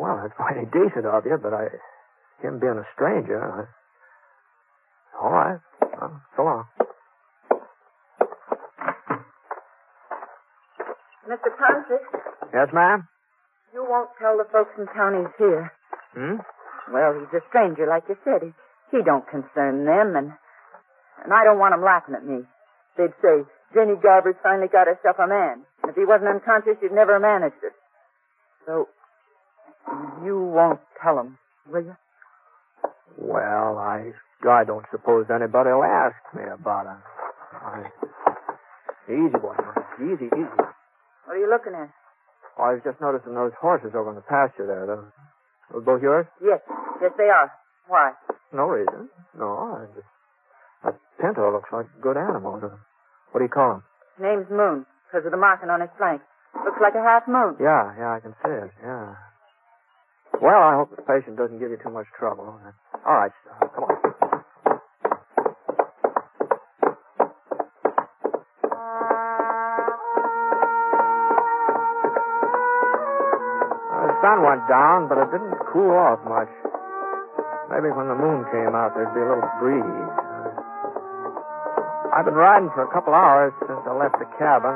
Well, 0.00 0.16
that's 0.24 0.32
mighty 0.40 0.64
decent 0.72 1.04
of 1.04 1.26
you, 1.28 1.36
but 1.36 1.52
I, 1.52 1.68
him 2.40 2.56
being 2.58 2.80
a 2.80 2.88
stranger, 2.96 3.36
I... 3.36 3.68
all 5.20 5.28
right. 5.30 5.60
Well, 6.00 6.22
so 6.36 6.42
long. 6.42 6.64
Mr. 11.28 11.52
Ponce, 11.52 12.00
Yes, 12.48 12.68
ma'am. 12.72 13.06
you 13.74 13.84
won't 13.84 14.08
tell 14.18 14.38
the 14.40 14.48
folks 14.50 14.72
in 14.80 14.86
town 14.96 15.20
he's 15.20 15.36
here. 15.36 15.70
Hmm. 16.16 16.40
Well, 16.90 17.20
he's 17.20 17.36
a 17.36 17.44
stranger, 17.52 17.86
like 17.86 18.08
you 18.08 18.16
said. 18.24 18.40
He, 18.42 18.50
he 18.96 19.04
don't 19.04 19.28
concern 19.28 19.84
them, 19.84 20.16
and 20.16 20.32
and 21.22 21.30
I 21.36 21.44
don't 21.44 21.60
want 21.60 21.76
want 21.76 21.84
'em 21.84 21.84
laughing 21.84 22.14
at 22.16 22.24
me. 22.24 22.48
They'd 22.96 23.12
say, 23.20 23.44
Jenny 23.76 23.94
Garber's 24.00 24.40
finally 24.42 24.66
got 24.72 24.88
herself 24.88 25.20
a 25.20 25.28
man. 25.28 25.62
And 25.84 25.90
if 25.92 25.94
he 25.94 26.08
wasn't 26.08 26.32
unconscious, 26.32 26.80
she'd 26.80 26.90
never 26.90 27.12
have 27.12 27.22
managed 27.22 27.60
it. 27.62 27.76
So, 28.64 28.88
you 30.24 30.38
won't 30.38 30.80
tell 31.02 31.18
'em, 31.18 31.38
will 31.66 31.82
you? 31.82 31.96
Well, 33.18 33.78
I, 33.78 34.12
I 34.48 34.64
don't 34.64 34.86
suppose 34.90 35.26
anybody 35.30 35.70
will 35.70 35.84
ask 35.84 36.16
me 36.34 36.42
about 36.44 36.86
it. 36.86 37.00
I, 37.60 37.84
easy, 39.08 39.36
boy. 39.38 39.54
Easy, 40.00 40.26
easy. 40.26 40.60
What 41.26 41.36
are 41.36 41.38
you 41.38 41.50
looking 41.50 41.74
at? 41.74 41.90
Oh, 42.58 42.64
I 42.64 42.72
was 42.74 42.82
just 42.84 43.00
noticing 43.00 43.34
those 43.34 43.52
horses 43.60 43.92
over 43.94 44.10
in 44.10 44.16
the 44.16 44.22
pasture 44.24 44.66
there. 44.66 44.86
Those, 44.86 45.04
those 45.72 45.84
both 45.84 46.02
yours? 46.02 46.26
Yes, 46.42 46.60
yes, 47.00 47.12
they 47.18 47.28
are. 47.28 47.52
Why? 47.88 48.12
No 48.52 48.66
reason. 48.66 49.08
No, 49.38 49.76
I 49.76 49.86
just... 49.94 50.06
That 50.84 50.96
pinto 51.20 51.52
looks 51.52 51.68
like 51.72 51.86
a 51.86 52.00
good 52.02 52.16
animal. 52.16 52.58
What 52.60 53.38
do 53.38 53.44
you 53.44 53.50
call 53.52 53.74
him? 53.76 53.82
His 54.16 54.22
name's 54.24 54.50
Moon, 54.50 54.86
because 55.06 55.26
of 55.26 55.32
the 55.32 55.36
marking 55.38 55.68
on 55.70 55.80
his 55.80 55.90
flank. 55.98 56.22
Looks 56.64 56.80
like 56.80 56.94
a 56.94 57.02
half 57.02 57.28
moon. 57.28 57.54
Yeah, 57.60 57.94
yeah, 57.98 58.10
I 58.16 58.20
can 58.20 58.34
see 58.42 58.50
it. 58.50 58.70
Yeah. 58.82 59.14
Well, 60.40 60.62
I 60.62 60.74
hope 60.74 60.96
the 60.96 61.02
patient 61.02 61.36
doesn't 61.36 61.58
give 61.58 61.70
you 61.70 61.76
too 61.82 61.90
much 61.90 62.06
trouble. 62.18 62.44
All 63.06 63.14
right, 63.14 63.32
come 63.60 63.84
on. 63.84 63.96
The 74.00 74.16
sun 74.24 74.38
went 74.44 74.64
down, 74.68 75.08
but 75.08 75.16
it 75.20 75.28
didn't 75.32 75.56
cool 75.72 75.92
off 75.92 76.20
much. 76.24 76.48
Maybe 77.68 77.92
when 77.92 78.08
the 78.08 78.16
moon 78.16 78.44
came 78.50 78.74
out, 78.74 78.96
there'd 78.96 79.12
be 79.12 79.20
a 79.20 79.28
little 79.28 79.48
breeze. 79.60 80.08
I've 82.10 82.24
been 82.24 82.34
riding 82.34 82.68
for 82.74 82.82
a 82.82 82.90
couple 82.90 83.14
hours 83.14 83.52
since 83.68 83.80
I 83.86 83.92
left 83.94 84.18
the 84.18 84.26
cabin. 84.40 84.74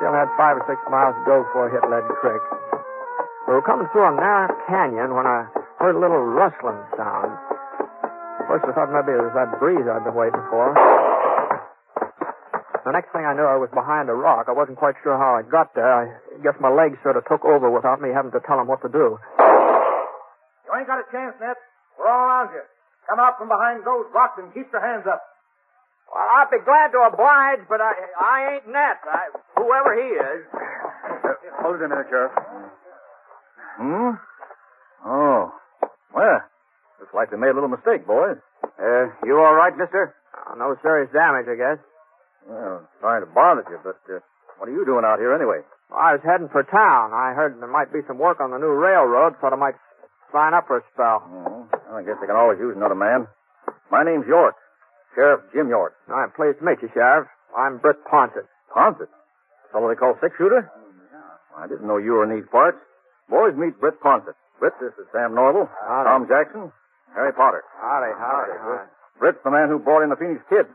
Still 0.00 0.14
had 0.14 0.30
five 0.38 0.56
or 0.58 0.64
six 0.66 0.80
miles 0.90 1.14
to 1.18 1.22
go 1.26 1.44
before 1.44 1.68
I 1.68 1.74
hit 1.74 1.84
Lead 1.86 2.06
Creek. 2.18 2.63
We 3.44 3.52
were 3.52 3.64
coming 3.64 3.86
through 3.92 4.08
a 4.08 4.14
narrow 4.16 4.48
canyon 4.66 5.12
when 5.12 5.28
I 5.28 5.44
heard 5.76 5.96
a 5.96 6.00
little 6.00 6.24
rustling 6.24 6.80
sound. 6.96 7.28
First 8.48 8.64
I 8.64 8.72
thought 8.72 8.88
maybe 8.92 9.12
it 9.12 9.20
was 9.20 9.36
that 9.36 9.60
breeze 9.60 9.84
I'd 9.84 10.04
been 10.04 10.16
waiting 10.16 10.44
for. 10.48 10.72
The 12.84 12.92
next 12.92 13.12
thing 13.16 13.24
I 13.24 13.32
knew, 13.32 13.48
I 13.48 13.56
was 13.56 13.72
behind 13.72 14.12
a 14.12 14.16
rock. 14.16 14.44
I 14.48 14.52
wasn't 14.52 14.76
quite 14.76 14.92
sure 15.00 15.16
how 15.16 15.32
I 15.32 15.40
got 15.40 15.72
there. 15.72 15.88
I 15.88 16.04
guess 16.44 16.52
my 16.60 16.68
legs 16.68 17.00
sort 17.00 17.16
of 17.16 17.24
took 17.24 17.40
over 17.44 17.72
without 17.72 18.00
me 18.04 18.12
having 18.12 18.32
to 18.36 18.44
tell 18.44 18.60
them 18.60 18.68
what 18.68 18.84
to 18.84 18.92
do. 18.92 19.16
You 19.16 20.70
ain't 20.76 20.84
got 20.84 21.00
a 21.00 21.08
chance, 21.08 21.32
Ned. 21.40 21.56
We're 21.96 22.12
all 22.12 22.28
around 22.28 22.52
you. 22.52 22.60
Come 23.08 23.20
out 23.20 23.40
from 23.40 23.48
behind 23.48 23.88
those 23.88 24.04
rocks 24.12 24.36
and 24.36 24.52
keep 24.52 24.68
your 24.68 24.84
hands 24.84 25.08
up. 25.08 25.20
Well, 26.12 26.28
I'd 26.28 26.52
be 26.52 26.60
glad 26.60 26.92
to 26.92 27.08
oblige, 27.08 27.64
but 27.72 27.80
I 27.80 27.92
I 28.20 28.36
ain't 28.56 28.68
Ned. 28.68 29.00
I, 29.08 29.32
whoever 29.56 29.92
he 29.96 30.08
is. 30.20 30.40
Hold 31.64 31.80
it 31.80 31.84
a 31.84 31.88
minute, 31.88 32.08
Sheriff. 32.12 32.32
Hmm? 33.76 34.14
Oh. 35.04 35.52
Well, 36.14 36.40
looks 37.00 37.14
like 37.14 37.30
they 37.30 37.36
made 37.36 37.50
a 37.50 37.58
little 37.58 37.68
mistake, 37.72 38.06
boys. 38.06 38.38
Uh, 38.78 39.10
you 39.26 39.36
all 39.38 39.54
right, 39.54 39.74
mister? 39.76 40.14
No 40.56 40.76
serious 40.82 41.10
damage, 41.12 41.46
I 41.50 41.58
guess. 41.58 41.78
Well, 42.46 42.86
sorry 43.00 43.24
to 43.24 43.30
bother 43.30 43.64
you, 43.68 43.78
but 43.82 43.98
uh, 44.06 44.20
what 44.58 44.68
are 44.68 44.72
you 44.72 44.84
doing 44.84 45.04
out 45.04 45.18
here 45.18 45.34
anyway? 45.34 45.64
Well, 45.90 45.98
I 45.98 46.14
was 46.14 46.22
heading 46.22 46.48
for 46.52 46.62
town. 46.62 47.10
I 47.12 47.34
heard 47.34 47.58
there 47.58 47.70
might 47.70 47.92
be 47.92 48.06
some 48.06 48.18
work 48.18 48.40
on 48.40 48.50
the 48.50 48.58
new 48.58 48.70
railroad. 48.70 49.34
Thought 49.40 49.52
I 49.52 49.60
might 49.60 49.78
sign 50.32 50.54
up 50.54 50.66
for 50.66 50.78
a 50.78 50.84
spell. 50.94 51.26
Oh, 51.26 51.66
well, 51.70 51.98
I 51.98 52.02
guess 52.06 52.16
they 52.20 52.26
can 52.30 52.36
always 52.36 52.58
use 52.58 52.76
another 52.76 52.94
man. 52.94 53.26
My 53.90 54.04
name's 54.04 54.26
York. 54.26 54.54
Sheriff 55.14 55.42
Jim 55.54 55.68
York. 55.68 55.94
I'm 56.10 56.30
pleased 56.32 56.58
to 56.58 56.64
meet 56.64 56.82
you, 56.82 56.90
Sheriff. 56.94 57.26
I'm 57.56 57.78
Britt 57.78 58.02
Ponset. 58.06 58.46
Ponset? 58.70 59.10
Fellow 59.72 59.88
they 59.88 59.94
call 59.94 60.14
six 60.20 60.34
shooter? 60.38 60.70
I 61.56 61.66
didn't 61.68 61.86
know 61.86 61.98
you 61.98 62.12
were 62.18 62.24
in 62.24 62.34
these 62.34 62.48
parts. 62.50 62.78
Boys, 63.28 63.56
meet 63.56 63.78
Britt 63.80 64.00
Ponset. 64.00 64.36
Britt, 64.60 64.74
this 64.80 64.92
is 65.00 65.06
Sam 65.12 65.34
Norval, 65.34 65.68
Howdy. 65.86 66.06
Tom 66.08 66.22
Jackson, 66.28 66.72
Harry 67.14 67.32
Potter. 67.32 67.64
Howdy, 67.80 68.12
howdy. 68.18 68.52
Britt. 68.62 68.88
Britt's 69.18 69.42
the 69.44 69.50
man 69.50 69.68
who 69.68 69.78
brought 69.78 70.02
in 70.02 70.10
the 70.10 70.16
Phoenix 70.16 70.42
Kid. 70.48 70.66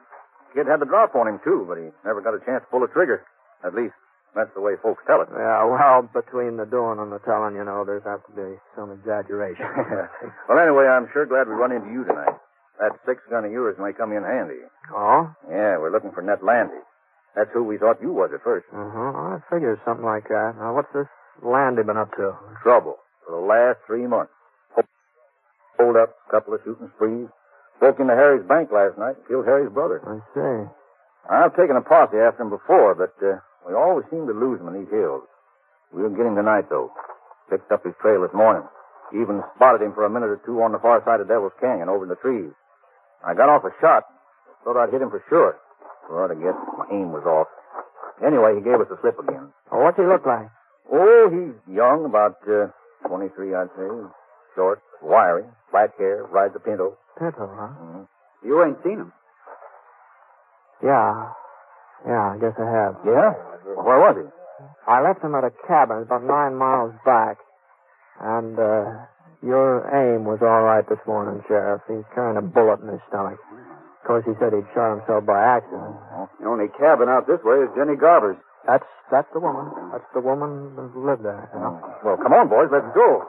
Kid 0.56 0.66
had 0.66 0.82
the 0.82 0.90
drop 0.90 1.14
on 1.16 1.28
him, 1.28 1.40
too, 1.44 1.66
but 1.70 1.78
he 1.78 1.94
never 2.04 2.22
got 2.22 2.34
a 2.34 2.42
chance 2.42 2.64
to 2.66 2.70
pull 2.72 2.84
a 2.84 2.90
trigger. 2.90 3.22
At 3.64 3.76
least, 3.76 3.94
that's 4.34 4.50
the 4.56 4.62
way 4.62 4.74
folks 4.82 5.04
tell 5.06 5.22
it. 5.22 5.30
Yeah, 5.30 5.62
well, 5.70 6.10
between 6.10 6.58
the 6.58 6.66
doing 6.66 6.98
and 6.98 7.12
the 7.12 7.20
telling, 7.22 7.54
you 7.56 7.64
know, 7.64 7.86
there's 7.86 8.06
apt 8.08 8.26
to 8.28 8.34
be 8.34 8.58
some 8.76 8.90
exaggeration. 8.92 9.68
well, 10.50 10.58
anyway, 10.58 10.90
I'm 10.90 11.08
sure 11.14 11.26
glad 11.30 11.48
we 11.48 11.54
run 11.54 11.72
into 11.72 11.92
you 11.94 12.04
tonight. 12.04 12.34
That 12.80 12.98
six 13.06 13.22
gun 13.30 13.46
of 13.46 13.52
yours 13.52 13.76
may 13.78 13.92
come 13.94 14.12
in 14.16 14.24
handy. 14.24 14.64
oh? 14.96 15.30
Yeah, 15.52 15.78
we're 15.78 15.92
looking 15.92 16.12
for 16.16 16.24
Ned 16.24 16.40
Landy. 16.42 16.80
That's 17.36 17.52
who 17.54 17.64
we 17.64 17.78
thought 17.78 18.02
you 18.02 18.12
was 18.12 18.32
at 18.34 18.42
first. 18.44 18.66
Uh-huh. 18.74 19.38
I 19.38 19.38
figured 19.52 19.80
something 19.86 20.06
like 20.06 20.28
that. 20.32 20.56
Now, 20.58 20.74
what's 20.74 20.90
this 20.96 21.06
Landy 21.44 21.84
been 21.84 21.98
up 21.98 22.12
to? 22.18 22.36
Trouble 22.64 22.98
for 23.26 23.40
the 23.40 23.46
last 23.46 23.80
three 23.88 24.08
months. 24.08 24.34
Hold 25.80 25.96
up, 25.96 26.12
a 26.28 26.32
couple 26.32 26.54
of 26.54 26.60
shooting 26.66 26.92
sprees. 26.96 27.32
Broke 27.80 28.00
into 28.00 28.12
Harry's 28.12 28.44
bank 28.44 28.68
last 28.72 29.00
night 29.00 29.16
and 29.16 29.28
killed 29.32 29.48
Harry's 29.48 29.72
brother. 29.72 30.04
I 30.04 30.20
see. 30.36 30.68
I've 31.32 31.56
taken 31.56 31.80
a 31.80 31.82
posse 31.82 32.20
after 32.20 32.44
him 32.44 32.52
before, 32.52 32.96
but 32.96 33.16
uh, 33.24 33.40
we 33.64 33.72
always 33.72 34.04
seem 34.12 34.28
to 34.28 34.36
lose 34.36 34.60
him 34.60 34.68
in 34.68 34.84
these 34.84 34.92
hills. 34.92 35.24
We'll 35.94 36.12
get 36.12 36.28
him 36.28 36.36
tonight, 36.36 36.68
though. 36.70 36.92
Picked 37.50 37.72
up 37.72 37.86
his 37.86 37.96
trail 38.02 38.22
this 38.22 38.36
morning. 38.36 38.68
Even 39.16 39.42
spotted 39.56 39.82
him 39.82 39.94
for 39.96 40.04
a 40.06 40.12
minute 40.12 40.30
or 40.30 40.42
two 40.46 40.62
on 40.62 40.72
the 40.76 40.84
far 40.84 41.02
side 41.08 41.24
of 41.24 41.32
Devil's 41.32 41.56
Canyon 41.62 41.88
over 41.88 42.04
in 42.04 42.12
the 42.12 42.20
trees. 42.20 42.52
I 43.26 43.34
got 43.34 43.50
off 43.50 43.64
a 43.64 43.72
shot. 43.80 44.04
Thought 44.64 44.78
I'd 44.78 44.92
hit 44.92 45.02
him 45.02 45.10
for 45.10 45.24
sure. 45.30 45.56
Well, 46.12 46.28
I 46.28 46.36
guess 46.36 46.58
my 46.78 46.86
aim 46.92 47.16
was 47.16 47.24
off. 47.24 47.48
Anyway, 48.20 48.60
he 48.60 48.62
gave 48.62 48.82
us 48.84 48.92
a 48.92 49.00
slip 49.00 49.18
again. 49.18 49.50
Well, 49.72 49.88
what's 49.88 49.98
he 49.98 50.04
look 50.04 50.26
like? 50.28 50.52
Oh, 50.92 51.30
he's 51.32 51.76
young, 51.76 52.06
about 52.06 52.38
uh, 52.48 52.68
23, 53.08 53.54
I'd 53.56 53.68
say. 53.78 53.88
Short, 54.56 54.82
wiry, 55.02 55.44
black 55.72 55.98
hair, 55.98 56.24
rides 56.26 56.54
a 56.56 56.60
pinto. 56.60 56.98
Pinto, 57.18 57.48
huh? 57.48 57.70
Mhm. 57.82 58.08
You 58.44 58.64
ain't 58.64 58.82
seen 58.84 59.00
him. 59.00 59.14
Yeah. 60.84 61.32
Yeah, 62.08 62.32
I 62.34 62.38
guess 62.40 62.54
I 62.58 62.66
have. 62.72 62.96
Yeah? 63.06 63.34
Well, 63.76 63.86
where 63.86 64.00
was 64.00 64.16
he? 64.24 64.28
I 64.88 65.02
left 65.02 65.22
him 65.24 65.36
at 65.36 65.44
a 65.44 65.52
cabin 65.68 66.02
about 66.04 66.24
nine 66.24 66.56
miles 66.56 66.94
back. 67.06 67.38
And, 68.20 68.58
uh, 68.58 69.06
your 69.44 69.88
aim 69.94 70.26
was 70.26 70.40
all 70.42 70.64
right 70.64 70.88
this 70.88 71.00
morning, 71.06 71.44
Sheriff. 71.48 71.82
He's 71.88 72.04
carrying 72.16 72.38
a 72.38 72.42
bullet 72.42 72.82
in 72.82 72.88
his 72.90 73.02
stomach. 73.08 73.40
Of 74.02 74.08
course, 74.08 74.26
he 74.26 74.34
said 74.40 74.54
he'd 74.54 74.68
shot 74.74 74.98
himself 74.98 75.26
by 75.26 75.40
accident. 75.40 75.96
The 76.40 76.48
only 76.48 76.68
cabin 76.70 77.08
out 77.10 77.28
this 77.28 77.44
way 77.44 77.60
is 77.64 77.70
Jenny 77.76 77.96
Garber's. 77.96 78.38
That's, 78.68 78.86
that's 79.12 79.30
the 79.34 79.40
woman. 79.40 79.72
That's 79.92 80.08
the 80.14 80.22
woman 80.22 80.76
that 80.76 80.92
lived 80.98 81.24
there. 81.24 81.50
you 81.54 81.60
know. 81.60 81.80
Well, 82.04 82.18
come 82.18 82.34
on, 82.34 82.50
boys, 82.50 82.70
let's 82.72 82.90
go. 82.94 83.24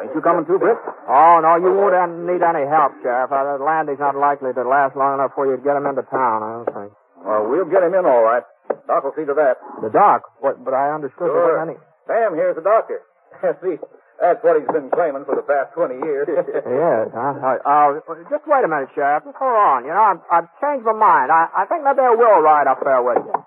Ain't 0.00 0.14
you 0.16 0.22
coming 0.24 0.46
too, 0.48 0.58
Britt? 0.58 0.78
Oh, 1.06 1.38
no, 1.44 1.60
you 1.60 1.70
won't 1.76 1.94
need 2.26 2.42
any 2.42 2.64
help, 2.66 2.96
Sheriff. 3.04 3.30
Uh, 3.30 3.60
Landy's 3.62 4.00
not 4.00 4.16
likely 4.16 4.50
to 4.56 4.62
last 4.64 4.96
long 4.96 5.20
enough 5.20 5.36
for 5.36 5.46
you 5.46 5.60
to 5.60 5.62
get 5.62 5.76
him 5.76 5.86
into 5.86 6.02
town, 6.10 6.42
I 6.42 6.50
don't 6.58 6.72
think. 6.72 6.90
Well, 7.22 7.46
we'll 7.46 7.68
get 7.70 7.84
him 7.84 7.94
in 7.94 8.02
all 8.08 8.24
right. 8.24 8.42
Doc 8.88 9.04
will 9.04 9.14
see 9.14 9.28
to 9.28 9.34
that. 9.36 9.60
The 9.84 9.90
doc. 9.92 10.26
What? 10.40 10.64
But 10.64 10.74
I 10.74 10.90
understood 10.90 11.28
there 11.30 11.36
Sure. 11.36 11.54
wasn't 11.60 11.76
any. 11.76 11.78
Sam, 12.08 12.34
here's 12.34 12.56
the 12.56 12.66
doctor. 12.66 12.98
see, 13.62 13.78
that's 14.18 14.42
what 14.42 14.58
he's 14.58 14.70
been 14.74 14.90
claiming 14.90 15.22
for 15.28 15.36
the 15.38 15.44
past 15.46 15.70
20 15.76 16.00
years. 16.02 16.26
Yes, 16.66 17.12
huh? 17.14 17.36
Uh, 17.38 17.60
uh, 17.62 18.00
just 18.32 18.42
wait 18.48 18.64
a 18.64 18.70
minute, 18.72 18.90
Sheriff. 18.96 19.22
Just 19.28 19.36
hold 19.38 19.54
on. 19.54 19.84
You 19.86 19.92
know, 19.94 20.02
I've, 20.02 20.22
I've 20.32 20.48
changed 20.58 20.82
my 20.88 20.96
mind. 20.96 21.30
I, 21.30 21.46
I 21.52 21.62
think 21.70 21.84
maybe 21.84 22.00
I 22.00 22.16
will 22.16 22.40
ride 22.42 22.66
up 22.66 22.80
there 22.82 23.02
with 23.04 23.22
you. 23.22 23.38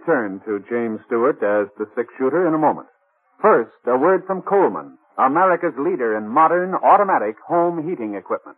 Return 0.00 0.40
to 0.46 0.64
James 0.70 1.00
Stewart 1.06 1.36
as 1.42 1.68
the 1.78 1.86
six 1.94 2.08
shooter 2.18 2.46
in 2.48 2.54
a 2.54 2.58
moment. 2.58 2.88
First, 3.42 3.72
a 3.86 3.96
word 3.96 4.24
from 4.26 4.42
Coleman, 4.42 4.96
America's 5.18 5.76
leader 5.78 6.16
in 6.16 6.28
modern 6.28 6.74
automatic 6.74 7.36
home 7.46 7.88
heating 7.88 8.14
equipment. 8.14 8.56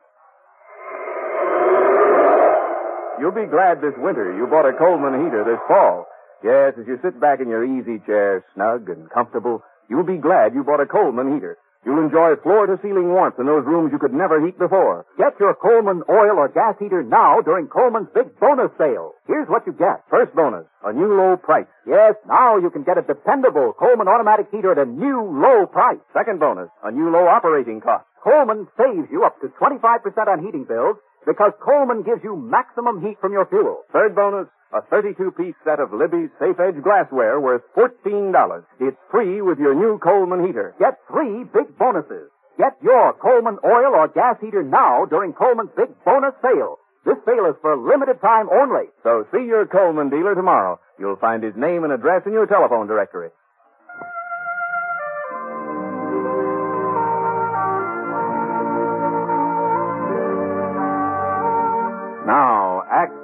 You'll 3.20 3.34
be 3.34 3.50
glad 3.50 3.78
this 3.78 3.94
winter 3.99 4.34
you 4.37 4.46
bought 4.46 4.68
a 4.68 4.76
Coleman 4.76 5.25
heater 5.25 5.44
this 5.44 5.61
fall. 5.68 6.06
Yes, 6.42 6.75
as 6.78 6.87
you 6.87 6.99
sit 7.02 7.20
back 7.20 7.40
in 7.40 7.49
your 7.49 7.64
easy 7.64 8.02
chair, 8.06 8.44
snug 8.54 8.88
and 8.88 9.08
comfortable, 9.11 9.62
you'll 9.88 10.06
be 10.06 10.18
glad 10.18 10.54
you 10.54 10.64
bought 10.64 10.80
a 10.80 10.87
Coleman 10.87 11.34
heater. 11.34 11.56
You'll 11.84 11.98
enjoy 11.98 12.38
floor 12.46 12.66
to 12.70 12.78
ceiling 12.78 13.10
warmth 13.10 13.42
in 13.42 13.46
those 13.46 13.66
rooms 13.66 13.90
you 13.90 13.98
could 13.98 14.14
never 14.14 14.38
heat 14.38 14.54
before. 14.58 15.04
Get 15.18 15.34
your 15.42 15.54
Coleman 15.54 16.06
oil 16.08 16.38
or 16.38 16.46
gas 16.48 16.78
heater 16.78 17.02
now 17.02 17.42
during 17.42 17.66
Coleman's 17.66 18.06
big 18.14 18.38
bonus 18.38 18.70
sale. 18.78 19.18
Here's 19.26 19.48
what 19.50 19.66
you 19.66 19.72
get. 19.74 20.06
First 20.08 20.30
bonus, 20.34 20.66
a 20.86 20.92
new 20.92 21.10
low 21.10 21.36
price. 21.36 21.66
Yes, 21.86 22.14
now 22.28 22.56
you 22.58 22.70
can 22.70 22.84
get 22.84 22.98
a 22.98 23.02
dependable 23.02 23.74
Coleman 23.74 24.06
automatic 24.06 24.46
heater 24.54 24.70
at 24.70 24.78
a 24.78 24.86
new 24.86 25.26
low 25.26 25.66
price. 25.66 25.98
Second 26.14 26.38
bonus, 26.38 26.70
a 26.84 26.92
new 26.92 27.10
low 27.10 27.26
operating 27.26 27.80
cost. 27.80 28.06
Coleman 28.22 28.68
saves 28.78 29.10
you 29.10 29.24
up 29.24 29.40
to 29.42 29.50
25% 29.58 29.82
on 30.28 30.38
heating 30.38 30.62
bills 30.62 30.96
because 31.26 31.50
Coleman 31.58 32.02
gives 32.02 32.22
you 32.22 32.36
maximum 32.36 33.02
heat 33.02 33.18
from 33.20 33.32
your 33.32 33.46
fuel. 33.46 33.82
Third 33.92 34.14
bonus, 34.14 34.46
a 34.72 34.80
32-piece 34.88 35.54
set 35.64 35.80
of 35.80 35.92
Libby's 35.92 36.30
Safe 36.40 36.58
Edge 36.58 36.82
glassware 36.82 37.40
worth 37.40 37.62
$14. 37.76 38.32
It's 38.80 38.96
free 39.10 39.42
with 39.42 39.58
your 39.58 39.74
new 39.74 39.98
Coleman 39.98 40.46
heater. 40.46 40.74
Get 40.78 40.98
three 41.10 41.44
big 41.44 41.76
bonuses. 41.78 42.32
Get 42.56 42.76
your 42.82 43.12
Coleman 43.14 43.58
oil 43.64 43.92
or 43.94 44.08
gas 44.08 44.36
heater 44.40 44.62
now 44.62 45.04
during 45.04 45.32
Coleman's 45.32 45.70
big 45.76 45.92
bonus 46.04 46.34
sale. 46.40 46.78
This 47.04 47.18
sale 47.26 47.46
is 47.50 47.56
for 47.60 47.76
limited 47.76 48.20
time 48.20 48.48
only. 48.48 48.88
So 49.02 49.26
see 49.32 49.44
your 49.44 49.66
Coleman 49.66 50.08
dealer 50.08 50.34
tomorrow. 50.34 50.80
You'll 50.98 51.16
find 51.16 51.42
his 51.42 51.56
name 51.56 51.84
and 51.84 51.92
address 51.92 52.22
in 52.26 52.32
your 52.32 52.46
telephone 52.46 52.86
directory. 52.86 53.28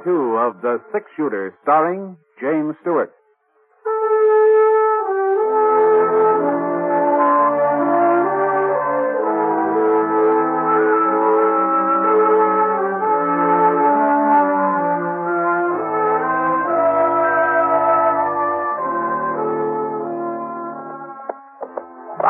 Two 0.05 0.37
of 0.39 0.63
The 0.63 0.79
Six 0.93 1.05
Shooter, 1.17 1.55
starring 1.63 2.17
James 2.41 2.75
Stewart. 2.83 3.13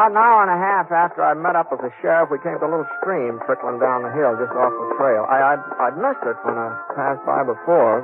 About 0.08 0.16
an 0.16 0.24
hour 0.24 0.40
and 0.40 0.52
a 0.56 0.56
half 0.56 0.88
after 0.88 1.20
I 1.20 1.36
met 1.36 1.52
up 1.52 1.68
with 1.68 1.84
the 1.84 1.92
sheriff, 2.00 2.32
we 2.32 2.40
came 2.40 2.56
to 2.56 2.64
a 2.64 2.72
little 2.72 2.88
stream 2.96 3.36
trickling 3.44 3.76
down 3.76 4.00
the 4.00 4.08
hill 4.16 4.40
just 4.40 4.56
off 4.56 4.72
the 4.72 4.96
trail. 4.96 5.28
I, 5.28 5.52
I'd, 5.52 5.60
I'd 5.84 6.00
missed 6.00 6.24
it 6.24 6.32
when 6.48 6.56
I 6.56 6.72
passed 6.96 7.20
by 7.28 7.44
before. 7.44 8.00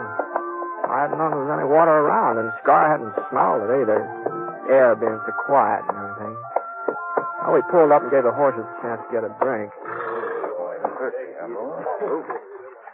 I 0.85 1.09
hadn't 1.09 1.17
known 1.17 1.33
there 1.33 1.49
was 1.49 1.57
any 1.57 1.65
water 1.65 1.97
around, 2.05 2.37
and 2.37 2.53
Scar 2.61 2.93
hadn't 2.93 3.09
smelled 3.33 3.65
it 3.65 3.73
either. 3.73 4.05
Air 4.69 4.93
being 5.01 5.17
so 5.17 5.33
quiet 5.49 5.81
and 5.89 5.97
everything. 5.97 6.37
Well, 7.41 7.57
we 7.57 7.65
pulled 7.73 7.89
up 7.89 8.05
and 8.05 8.13
gave 8.13 8.29
the 8.29 8.37
horses 8.37 8.69
a 8.69 8.77
chance 8.85 9.01
to 9.01 9.09
get 9.09 9.25
a 9.25 9.33
drink. 9.41 9.73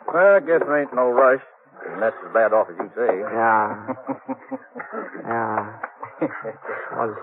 Well, 0.06 0.38
I 0.38 0.42
guess 0.46 0.62
there 0.62 0.86
ain't 0.86 0.94
no 0.94 1.10
rush. 1.10 1.42
And 1.82 1.98
that's 1.98 2.14
as 2.14 2.30
bad 2.30 2.54
off 2.54 2.70
as 2.70 2.78
you 2.78 2.86
say. 2.94 3.10
Yeah. 3.26 3.74
yeah. 5.26 5.66
Was 6.94 7.18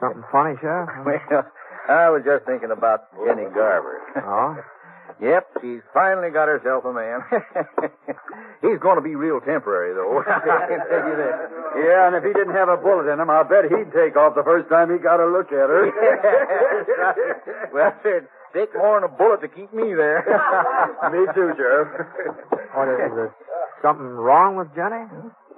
something 0.00 0.24
funny, 0.30 0.54
Sheriff? 0.60 0.90
well, 1.06 1.46
I 1.88 2.10
was 2.10 2.22
just 2.24 2.44
thinking 2.44 2.70
about 2.70 3.08
Jenny 3.26 3.48
Garber. 3.52 3.98
Oh? 4.24 4.56
Yep, 5.18 5.58
she's 5.60 5.82
finally 5.92 6.30
got 6.30 6.46
herself 6.46 6.84
a 6.84 6.92
man. 6.94 7.18
He's 8.62 8.78
going 8.78 8.96
to 8.96 9.02
be 9.02 9.16
real 9.18 9.40
temporary, 9.40 9.90
though. 9.90 10.22
I 10.22 10.62
can 10.70 10.78
tell 10.86 11.04
you 11.10 11.16
that. 11.18 11.36
Yeah, 11.74 12.06
and 12.06 12.14
if 12.14 12.22
he 12.22 12.30
didn't 12.30 12.54
have 12.54 12.68
a 12.68 12.76
bullet 12.76 13.10
in 13.10 13.18
him, 13.18 13.26
I'll 13.26 13.42
bet 13.42 13.66
he'd 13.66 13.90
take 13.90 14.14
off 14.14 14.38
the 14.38 14.46
first 14.46 14.68
time 14.70 14.94
he 14.94 14.98
got 15.02 15.18
a 15.18 15.26
look 15.26 15.50
at 15.50 15.66
her. 15.66 15.90
well, 17.74 17.90
it'd 18.06 18.28
take 18.54 18.70
more 18.78 19.02
than 19.02 19.10
a 19.10 19.12
bullet 19.12 19.42
to 19.42 19.48
keep 19.48 19.74
me 19.74 19.90
there. 19.90 20.22
Me 21.10 21.26
too, 21.34 21.50
Sheriff. 21.58 21.88
What 22.78 22.86
is, 22.86 23.10
is 23.10 23.14
there 23.18 23.34
something 23.82 24.06
wrong 24.06 24.54
with 24.54 24.70
Jenny? 24.76 25.02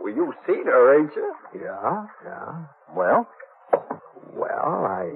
Well, 0.01 0.15
you've 0.15 0.41
seen 0.49 0.65
her, 0.65 0.97
ain't 0.97 1.13
you? 1.13 1.35
Yeah, 1.61 2.07
yeah. 2.25 2.65
well, 2.97 3.29
Well, 4.33 4.87
I, 4.87 5.11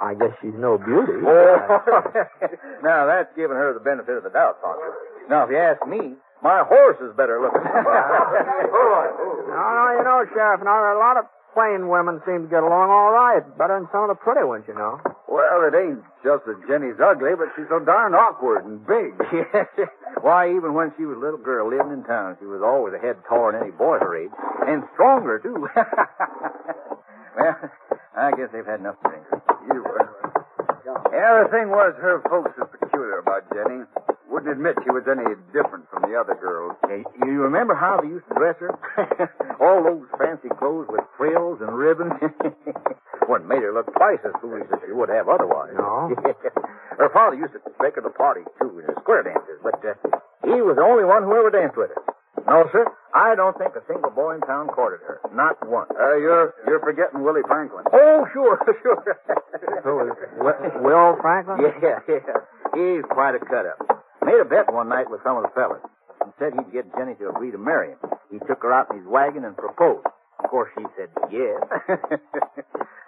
I 0.00 0.14
guess 0.14 0.32
she's 0.42 0.56
no 0.56 0.78
beauty. 0.78 1.18
Oh. 1.26 1.56
Uh, 1.58 2.46
now 2.82 3.06
that's 3.06 3.30
giving 3.36 3.56
her 3.56 3.74
the 3.74 3.80
benefit 3.80 4.16
of 4.16 4.22
the 4.24 4.30
doubt, 4.30 4.60
Poncho. 4.62 4.92
Now, 5.28 5.44
if 5.44 5.50
you 5.50 5.58
ask 5.58 5.80
me, 5.86 6.14
my 6.42 6.62
horse 6.64 6.96
is 7.02 7.14
better 7.16 7.40
looking. 7.40 7.62
No, 9.48 9.64
no, 9.74 9.84
you 9.98 10.04
know, 10.04 10.22
Sheriff, 10.34 10.60
now 10.62 10.76
there 10.78 10.92
are 10.92 10.96
a 10.96 11.00
lot 11.00 11.16
of 11.16 11.24
plain 11.54 11.88
women 11.88 12.20
seem 12.22 12.44
to 12.46 12.48
get 12.48 12.62
along 12.62 12.90
all 12.92 13.10
right, 13.10 13.42
better 13.58 13.74
than 13.80 13.88
some 13.90 14.06
of 14.06 14.10
the 14.14 14.20
pretty 14.20 14.44
ones, 14.44 14.62
you 14.68 14.74
know. 14.74 15.00
Well, 15.26 15.64
it 15.66 15.74
ain't 15.74 16.04
just 16.22 16.44
that 16.46 16.60
Jenny's 16.68 17.00
ugly, 17.02 17.34
but 17.34 17.48
she's 17.56 17.66
so 17.68 17.80
darn 17.80 18.14
awkward 18.14 18.64
and 18.64 18.78
big. 18.86 19.16
Why, 20.22 20.54
even 20.54 20.74
when 20.74 20.92
she 20.96 21.04
was 21.08 21.16
a 21.16 21.20
little 21.20 21.40
girl 21.42 21.66
living 21.72 21.92
in 21.92 22.04
town, 22.04 22.36
she 22.38 22.46
was 22.46 22.62
always 22.62 22.94
a 22.94 23.00
head 23.02 23.16
taller 23.26 23.52
than 23.52 23.62
any 23.66 23.72
boy 23.74 23.98
her 23.98 24.14
age, 24.14 24.30
and 24.68 24.84
stronger 24.94 25.40
too. 25.42 25.66
well, 27.34 27.56
I 28.18 28.34
guess 28.34 28.50
they've 28.50 28.66
had 28.66 28.82
enough 28.82 28.98
drink. 29.06 29.22
You, 29.70 29.78
uh, 29.86 30.02
yeah, 31.14 31.46
the 31.46 31.48
thing 31.54 31.70
was, 31.70 31.94
her 32.02 32.18
folks 32.26 32.50
was 32.58 32.66
peculiar 32.74 33.22
about 33.22 33.46
Jenny. 33.54 33.86
Wouldn't 34.26 34.50
admit 34.50 34.74
she 34.82 34.90
was 34.90 35.06
any 35.06 35.24
different 35.54 35.86
from 35.88 36.02
the 36.10 36.18
other 36.18 36.34
girls. 36.34 36.74
Hey, 36.90 37.06
you 37.22 37.38
remember 37.46 37.78
how 37.78 38.02
they 38.02 38.10
used 38.10 38.26
to 38.28 38.34
dress 38.34 38.58
her? 38.58 38.74
All 39.62 39.86
those 39.86 40.04
fancy 40.18 40.50
clothes 40.58 40.90
with 40.90 41.06
frills 41.16 41.62
and 41.62 41.70
ribbons. 41.70 42.18
what 43.30 43.46
made 43.46 43.62
her 43.62 43.72
look 43.72 43.86
twice 43.94 44.18
as 44.26 44.34
foolish 44.42 44.66
as 44.72 44.82
she 44.84 44.92
would 44.92 45.08
have 45.08 45.28
otherwise. 45.28 45.72
No? 45.78 46.10
her 46.98 47.10
father 47.14 47.36
used 47.36 47.54
to 47.54 47.62
take 47.78 47.94
her 47.94 48.02
to 48.02 48.10
parties, 48.10 48.50
too, 48.58 48.82
in 48.82 48.86
the 48.90 48.98
square 49.00 49.22
dances, 49.22 49.62
but 49.62 49.78
uh, 49.86 49.94
he 50.42 50.58
was 50.58 50.74
the 50.74 50.82
only 50.82 51.06
one 51.06 51.22
who 51.22 51.38
ever 51.38 51.54
danced 51.54 51.76
with 51.76 51.94
her. 51.94 52.02
No, 52.48 52.64
sir, 52.72 52.84
I 53.14 53.34
don't 53.36 53.56
think 53.58 53.76
a 53.76 53.84
single 53.86 54.10
boy 54.10 54.34
in 54.36 54.40
town 54.42 54.68
courted 54.68 55.00
her. 55.06 55.20
Not 55.34 55.60
one. 55.68 55.86
Uh, 55.92 56.16
you're 56.16 56.54
you're 56.66 56.80
forgetting 56.80 57.22
Willie 57.22 57.44
Franklin. 57.46 57.84
Oh, 57.92 58.26
sure, 58.32 58.58
sure. 58.82 59.04
Who 59.84 60.00
is 60.08 60.16
Wi- 60.38 60.80
Will 60.80 61.16
Franklin? 61.20 61.60
Yeah, 61.82 62.00
yeah. 62.08 62.20
He's 62.74 63.04
quite 63.10 63.34
a 63.34 63.38
cut 63.40 63.66
up. 63.66 63.78
Made 64.24 64.40
a 64.40 64.44
bet 64.44 64.72
one 64.72 64.88
night 64.88 65.10
with 65.10 65.20
some 65.24 65.36
of 65.36 65.42
the 65.44 65.50
fellas. 65.54 65.80
He 66.24 66.30
said 66.38 66.52
he'd 66.54 66.72
get 66.72 66.84
Jenny 66.96 67.14
to 67.16 67.28
agree 67.30 67.50
to 67.50 67.58
marry 67.58 67.90
him. 67.90 67.98
He 68.30 68.38
took 68.46 68.62
her 68.62 68.72
out 68.72 68.90
in 68.90 68.98
his 68.98 69.06
wagon 69.06 69.44
and 69.44 69.56
proposed. 69.56 70.06
Of 70.42 70.50
course, 70.50 70.70
she 70.76 70.84
said 70.96 71.08
yes. 71.30 71.60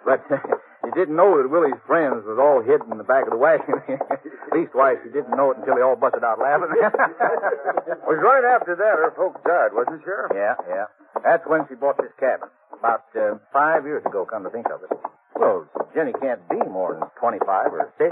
but 0.05 0.21
uh, 0.31 0.37
he 0.83 0.89
didn't 0.97 1.15
know 1.15 1.37
that 1.37 1.49
Willie's 1.49 1.77
friends 1.85 2.25
was 2.25 2.41
all 2.41 2.61
hidden 2.65 2.89
in 2.91 2.97
the 2.97 3.05
back 3.05 3.29
of 3.29 3.31
the 3.31 3.41
wagon. 3.41 3.77
Leastwise, 4.53 4.97
he 5.05 5.13
didn't 5.13 5.37
know 5.37 5.51
it 5.53 5.57
until 5.61 5.75
they 5.77 5.85
all 5.85 5.95
busted 5.95 6.23
out 6.25 6.41
laughing. 6.41 6.73
was 8.09 8.19
right 8.19 8.43
after 8.43 8.73
that 8.75 8.97
her 8.97 9.13
folks 9.15 9.39
died, 9.45 9.71
wasn't 9.77 10.01
it, 10.01 10.05
Sheriff? 10.05 10.33
yeah, 10.33 10.57
yeah. 10.67 10.85
That's 11.23 11.45
when 11.45 11.67
she 11.69 11.75
bought 11.75 11.97
this 12.01 12.11
cabin. 12.19 12.49
About 12.73 13.05
uh, 13.13 13.37
five 13.53 13.85
years 13.85 14.01
ago, 14.05 14.25
come 14.25 14.41
to 14.43 14.49
think 14.49 14.65
of 14.73 14.81
it. 14.81 14.89
Well, 15.37 15.69
Jenny 15.93 16.13
can't 16.19 16.41
be 16.49 16.57
more 16.65 16.97
than 16.97 17.05
25 17.21 17.45
or 17.73 17.93
6. 17.97 18.09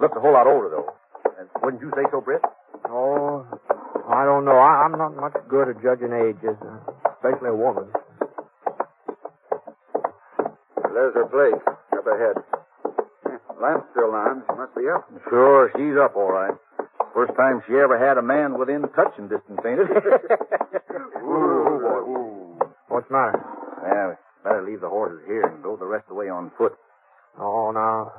Looks 0.00 0.16
a 0.16 0.20
whole 0.20 0.32
lot 0.34 0.46
older, 0.46 0.68
though. 0.70 0.90
And 1.38 1.48
wouldn't 1.62 1.82
you 1.82 1.90
say 1.94 2.02
so, 2.10 2.20
Britt? 2.20 2.42
Oh, 2.90 3.46
I 4.10 4.24
don't 4.24 4.44
know. 4.44 4.58
I, 4.58 4.82
I'm 4.84 4.98
not 4.98 5.14
much 5.14 5.34
good 5.48 5.68
at 5.70 5.82
judging 5.82 6.12
ages, 6.12 6.58
uh, 6.66 6.82
especially 7.14 7.50
a 7.50 7.54
woman. 7.54 7.86
There's 10.92 11.14
her 11.14 11.24
place, 11.30 11.62
up 12.02 12.10
ahead. 12.14 12.36
Lamp's 13.62 13.86
still 13.94 14.10
on. 14.10 14.42
She 14.50 14.54
must 14.58 14.74
be 14.74 14.82
up. 14.90 15.06
Sure, 15.30 15.70
she's 15.76 15.94
up 15.96 16.16
all 16.16 16.32
right. 16.32 16.54
First 17.14 17.32
time 17.36 17.62
she 17.68 17.74
ever 17.74 17.94
had 17.98 18.18
a 18.18 18.22
man 18.22 18.58
within 18.58 18.82
touching 18.96 19.28
distance, 19.28 19.60
ain't 19.64 19.80
it? 19.80 19.86
Ooh, 21.22 21.78
boy. 21.78 22.00
Ooh. 22.10 22.58
What's 22.88 23.06
the 23.08 23.14
matter? 23.14 23.38
yeah, 23.86 24.14
Better 24.42 24.62
leave 24.66 24.80
the 24.80 24.88
horses 24.88 25.20
here 25.26 25.46
and 25.46 25.62
go 25.62 25.76
the 25.76 25.86
rest 25.86 26.04
of 26.08 26.08
the 26.10 26.14
way 26.14 26.28
on 26.28 26.50
foot. 26.58 26.72
Oh, 27.38 27.70
no. 27.70 28.10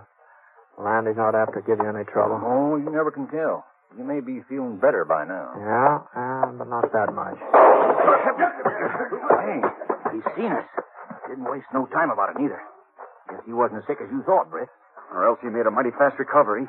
Landy's 0.81 1.17
not 1.17 1.35
after 1.35 1.61
give 1.61 1.79
you 1.81 1.89
any 1.89 2.05
trouble. 2.05 2.39
Oh, 2.41 2.77
you 2.77 2.89
never 2.89 3.11
can 3.11 3.27
tell. 3.27 3.65
You 3.97 4.03
may 4.03 4.21
be 4.21 4.41
feeling 4.49 4.77
better 4.77 5.05
by 5.05 5.25
now. 5.25 5.53
Yeah, 5.59 5.99
yeah, 6.15 6.51
but 6.57 6.67
not 6.69 6.89
that 6.93 7.13
much. 7.13 7.37
Hey, 9.43 9.61
he's 10.13 10.25
seen 10.35 10.51
us. 10.51 10.65
Didn't 11.29 11.45
waste 11.51 11.67
no 11.73 11.85
time 11.87 12.09
about 12.09 12.29
it 12.31 12.39
neither. 12.41 12.59
Guess 13.29 13.43
he 13.45 13.53
wasn't 13.53 13.79
as 13.83 13.87
sick 13.87 13.99
as 14.01 14.09
you 14.11 14.23
thought, 14.23 14.49
Britt. 14.49 14.69
Or 15.11 15.27
else 15.27 15.39
he 15.41 15.49
made 15.49 15.65
a 15.67 15.71
mighty 15.71 15.91
fast 15.91 16.17
recovery. 16.17 16.65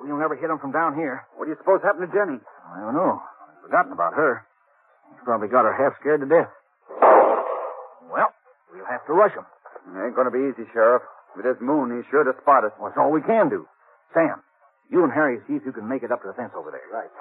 We'll 0.00 0.18
never 0.18 0.36
hit 0.36 0.50
him 0.50 0.58
from 0.58 0.72
down 0.72 0.94
here. 0.94 1.24
What 1.36 1.46
do 1.46 1.50
you 1.50 1.58
suppose 1.58 1.80
happened 1.82 2.10
to 2.10 2.12
Jenny? 2.12 2.38
I 2.40 2.80
don't 2.80 2.94
know. 2.94 3.20
I've 3.20 3.62
forgotten 3.62 3.92
about 3.92 4.14
her. 4.14 4.44
He's 5.10 5.24
probably 5.24 5.48
got 5.48 5.64
her 5.64 5.72
half 5.72 5.98
scared 6.00 6.20
to 6.20 6.28
death. 6.28 6.50
Well, 8.10 8.32
we'll 8.72 8.88
have 8.88 9.04
to 9.06 9.12
rush 9.12 9.32
him. 9.32 9.44
It 9.94 10.04
ain't 10.04 10.16
going 10.16 10.28
to 10.28 10.34
be 10.34 10.48
easy, 10.48 10.68
Sheriff. 10.72 11.02
With 11.36 11.44
this 11.44 11.60
moon, 11.60 11.96
he's 11.96 12.08
sure 12.10 12.24
to 12.24 12.32
spot 12.40 12.64
us. 12.64 12.72
Well, 12.80 12.90
that's 12.90 12.98
all 12.98 13.12
we 13.12 13.22
can 13.22 13.48
do. 13.48 13.68
Sam, 14.12 14.42
you 14.90 15.04
and 15.04 15.12
Harry 15.12 15.38
see 15.46 15.54
if 15.54 15.64
you 15.64 15.72
can 15.72 15.88
make 15.88 16.02
it 16.02 16.10
up 16.10 16.22
to 16.22 16.28
the 16.28 16.34
fence 16.34 16.52
over 16.56 16.72
there. 16.72 16.84
Right. 16.92 17.12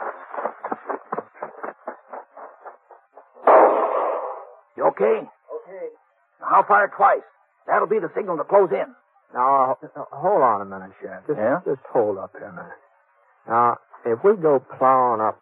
You 4.76 4.88
okay? 4.96 5.28
I'll 6.44 6.64
fire 6.66 6.92
twice. 6.96 7.26
That'll 7.68 7.88
be 7.88 8.00
the 8.00 8.12
signal 8.16 8.38
to 8.38 8.44
close 8.44 8.70
in. 8.72 8.88
Now, 9.34 9.76
hold 10.12 10.42
on 10.42 10.62
a 10.62 10.66
minute, 10.66 10.92
Sheriff. 11.02 11.28
Just, 11.28 11.38
Yeah? 11.40 11.60
just 11.66 11.82
hold 11.92 12.18
up 12.18 12.32
here 12.38 12.48
a 12.48 12.54
minute. 12.54 12.80
Now, 13.48 13.78
if 14.06 14.24
we 14.24 14.36
go 14.38 14.60
plowing 14.78 15.20
up 15.22 15.40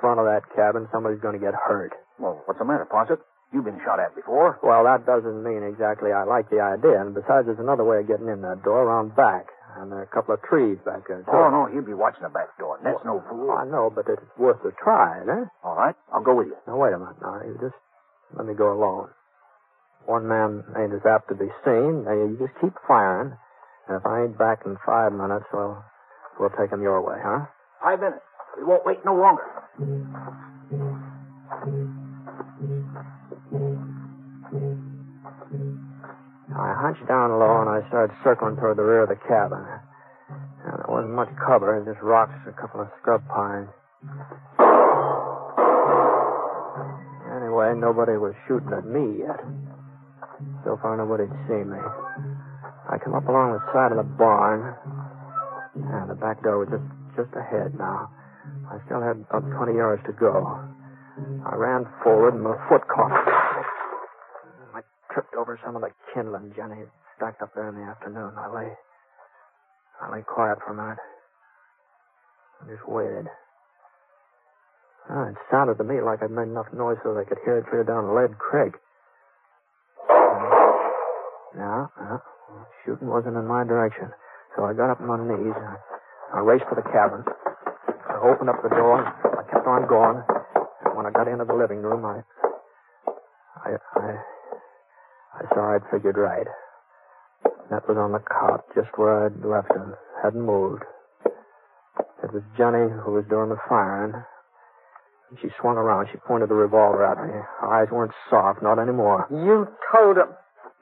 front 0.00 0.20
of 0.20 0.26
that 0.26 0.42
cabin, 0.54 0.88
somebody's 0.92 1.20
going 1.20 1.34
to 1.34 1.42
get 1.42 1.54
hurt. 1.54 1.92
Well, 2.18 2.42
what's 2.46 2.58
the 2.58 2.64
matter, 2.64 2.86
Ponset? 2.86 3.18
You've 3.52 3.64
been 3.64 3.80
shot 3.84 4.00
at 4.00 4.14
before. 4.14 4.58
Well, 4.62 4.84
that 4.84 5.04
doesn't 5.04 5.42
mean 5.42 5.62
exactly 5.62 6.10
I 6.12 6.24
like 6.24 6.48
the 6.48 6.60
idea. 6.60 7.00
And 7.00 7.12
besides, 7.14 7.46
there's 7.46 7.58
another 7.58 7.84
way 7.84 7.98
of 8.00 8.06
getting 8.08 8.28
in 8.28 8.40
that 8.42 8.62
door 8.62 8.84
around 8.84 9.14
back. 9.14 9.46
And 9.76 9.90
there 9.90 9.98
are 10.00 10.08
a 10.08 10.14
couple 10.14 10.34
of 10.34 10.40
trees 10.42 10.78
back 10.84 11.08
there, 11.08 11.22
too. 11.22 11.30
Oh, 11.32 11.50
no, 11.50 11.66
he'll 11.66 11.84
be 11.84 11.94
watching 11.94 12.22
the 12.22 12.28
back 12.28 12.56
door. 12.58 12.78
That's 12.84 13.02
no 13.04 13.22
fool. 13.28 13.50
I 13.52 13.64
know, 13.64 13.90
but 13.94 14.06
it's 14.08 14.22
worth 14.38 14.60
a 14.64 14.70
try, 14.72 15.20
eh? 15.20 15.44
All 15.64 15.76
right, 15.76 15.94
I'll 16.12 16.22
go 16.22 16.34
with 16.34 16.48
you. 16.48 16.56
Now, 16.66 16.76
wait 16.76 16.92
a 16.92 16.98
minute. 16.98 17.16
Now, 17.20 17.40
you 17.44 17.56
just 17.60 17.74
let 18.36 18.46
me 18.46 18.54
go 18.54 18.72
alone. 18.72 19.08
One 20.06 20.26
man 20.26 20.64
ain't 20.76 20.92
as 20.92 21.06
apt 21.06 21.28
to 21.28 21.34
be 21.34 21.48
seen. 21.64 22.04
Now, 22.04 22.12
you 22.12 22.36
just 22.38 22.58
keep 22.60 22.74
firing. 22.86 23.32
And 23.88 23.96
if 23.98 24.06
I 24.06 24.24
ain't 24.24 24.38
back 24.38 24.62
in 24.66 24.76
five 24.84 25.12
minutes, 25.12 25.46
well, 25.52 25.84
we'll 26.38 26.50
take 26.50 26.70
him 26.70 26.82
your 26.82 27.00
way, 27.02 27.18
huh? 27.22 27.46
Five 27.82 28.00
minutes. 28.00 28.22
We 28.58 28.64
won't 28.64 28.84
wait 28.84 28.98
no 29.04 29.14
longer. 29.14 29.46
I 36.52 36.74
hunched 36.78 37.06
down 37.08 37.38
low 37.38 37.60
and 37.62 37.70
I 37.70 37.86
started 37.88 38.14
circling 38.22 38.56
toward 38.56 38.76
the 38.76 38.82
rear 38.82 39.02
of 39.04 39.08
the 39.08 39.16
cabin. 39.26 39.64
And 40.64 40.78
there 40.78 40.86
wasn't 40.88 41.14
much 41.14 41.30
cover, 41.44 41.82
just 41.86 42.02
rocks, 42.02 42.34
a 42.46 42.52
couple 42.52 42.80
of 42.80 42.88
scrub 43.00 43.26
pines. 43.28 43.68
Anyway, 47.34 47.74
nobody 47.76 48.18
was 48.18 48.34
shooting 48.46 48.72
at 48.72 48.84
me 48.84 49.24
yet. 49.24 49.40
So 50.64 50.78
far, 50.80 50.96
nobody'd 50.96 51.32
seen 51.48 51.70
me. 51.70 51.78
I 52.90 52.98
come 52.98 53.14
up 53.14 53.26
along 53.26 53.58
the 53.58 53.64
side 53.72 53.90
of 53.90 53.98
the 53.98 54.10
barn, 54.18 54.74
and 55.74 56.10
the 56.10 56.14
back 56.14 56.42
door 56.42 56.62
was 56.62 56.70
just, 56.70 56.86
just 57.16 57.32
ahead 57.34 57.74
now. 57.74 58.10
I 58.70 58.78
still 58.86 59.02
had 59.02 59.22
about 59.30 59.46
20 59.46 59.74
yards 59.74 60.02
to 60.06 60.12
go. 60.12 60.58
I 61.46 61.54
ran 61.54 61.86
forward, 62.02 62.34
and 62.34 62.42
my 62.42 62.56
foot 62.68 62.82
caught. 62.88 63.12
I 64.74 64.80
tripped 65.12 65.34
over 65.34 65.58
some 65.64 65.76
of 65.76 65.82
the 65.82 65.90
kindling 66.14 66.52
Jenny 66.56 66.78
had 66.78 66.90
stacked 67.16 67.42
up 67.42 67.54
there 67.54 67.68
in 67.68 67.74
the 67.74 67.86
afternoon. 67.86 68.32
I 68.36 68.48
lay, 68.50 68.70
I 70.00 70.10
lay 70.10 70.22
quiet 70.22 70.58
for 70.66 70.72
a 70.72 70.76
minute. 70.76 70.98
I 72.62 72.70
just 72.70 72.88
waited. 72.88 73.26
Ah, 75.10 75.28
it 75.28 75.36
sounded 75.50 75.78
to 75.78 75.84
me 75.84 76.00
like 76.00 76.22
I'd 76.22 76.30
made 76.30 76.50
enough 76.50 76.70
noise 76.72 76.98
so 77.02 77.14
they 77.14 77.24
could 77.24 77.38
hear 77.44 77.58
it 77.58 77.66
clear 77.66 77.84
down 77.84 78.06
the 78.06 78.14
Lead 78.14 78.38
Creek. 78.38 78.74
No, 81.56 81.88
shooting 82.84 83.08
wasn't 83.08 83.36
in 83.36 83.46
my 83.46 83.64
direction. 83.64 84.08
So 84.56 84.64
I 84.64 84.72
got 84.72 84.90
up 84.90 85.00
on 85.00 85.08
my 85.08 85.16
knees 85.20 85.52
and 85.54 85.66
I, 85.66 85.76
I 86.36 86.40
raced 86.40 86.64
for 86.68 86.76
the 86.76 86.86
cabin. 86.88 87.24
I 88.08 88.16
opened 88.24 88.48
up 88.50 88.62
the 88.62 88.68
door. 88.68 89.00
I 89.00 89.42
kept 89.50 89.66
on 89.66 89.88
going. 89.88 90.22
And 90.84 90.96
when 90.96 91.06
I 91.06 91.10
got 91.10 91.28
into 91.28 91.44
the 91.44 91.54
living 91.54 91.82
room, 91.82 92.04
I, 92.04 92.20
I, 93.64 93.76
I, 93.96 94.08
I 95.40 95.54
saw 95.54 95.74
I'd 95.74 95.88
figured 95.90 96.16
right. 96.16 96.46
That 97.70 97.88
was 97.88 97.96
on 97.96 98.12
the 98.12 98.20
cot, 98.20 98.64
just 98.74 98.88
where 98.96 99.26
I'd 99.26 99.44
left 99.44 99.72
him. 99.72 99.94
Hadn't 100.22 100.44
moved. 100.44 100.84
It 102.22 102.32
was 102.32 102.42
Jenny 102.56 102.88
who 103.04 103.12
was 103.12 103.24
doing 103.28 103.48
the 103.48 103.60
firing. 103.68 104.12
She 105.40 105.48
swung 105.60 105.76
around. 105.76 106.08
She 106.12 106.18
pointed 106.18 106.50
the 106.50 106.54
revolver 106.54 107.04
at 107.04 107.16
me. 107.16 107.32
Her 107.32 107.72
eyes 107.72 107.88
weren't 107.90 108.12
soft, 108.28 108.62
not 108.62 108.78
anymore. 108.78 109.26
You 109.30 109.66
told 109.90 110.18
him. 110.18 110.28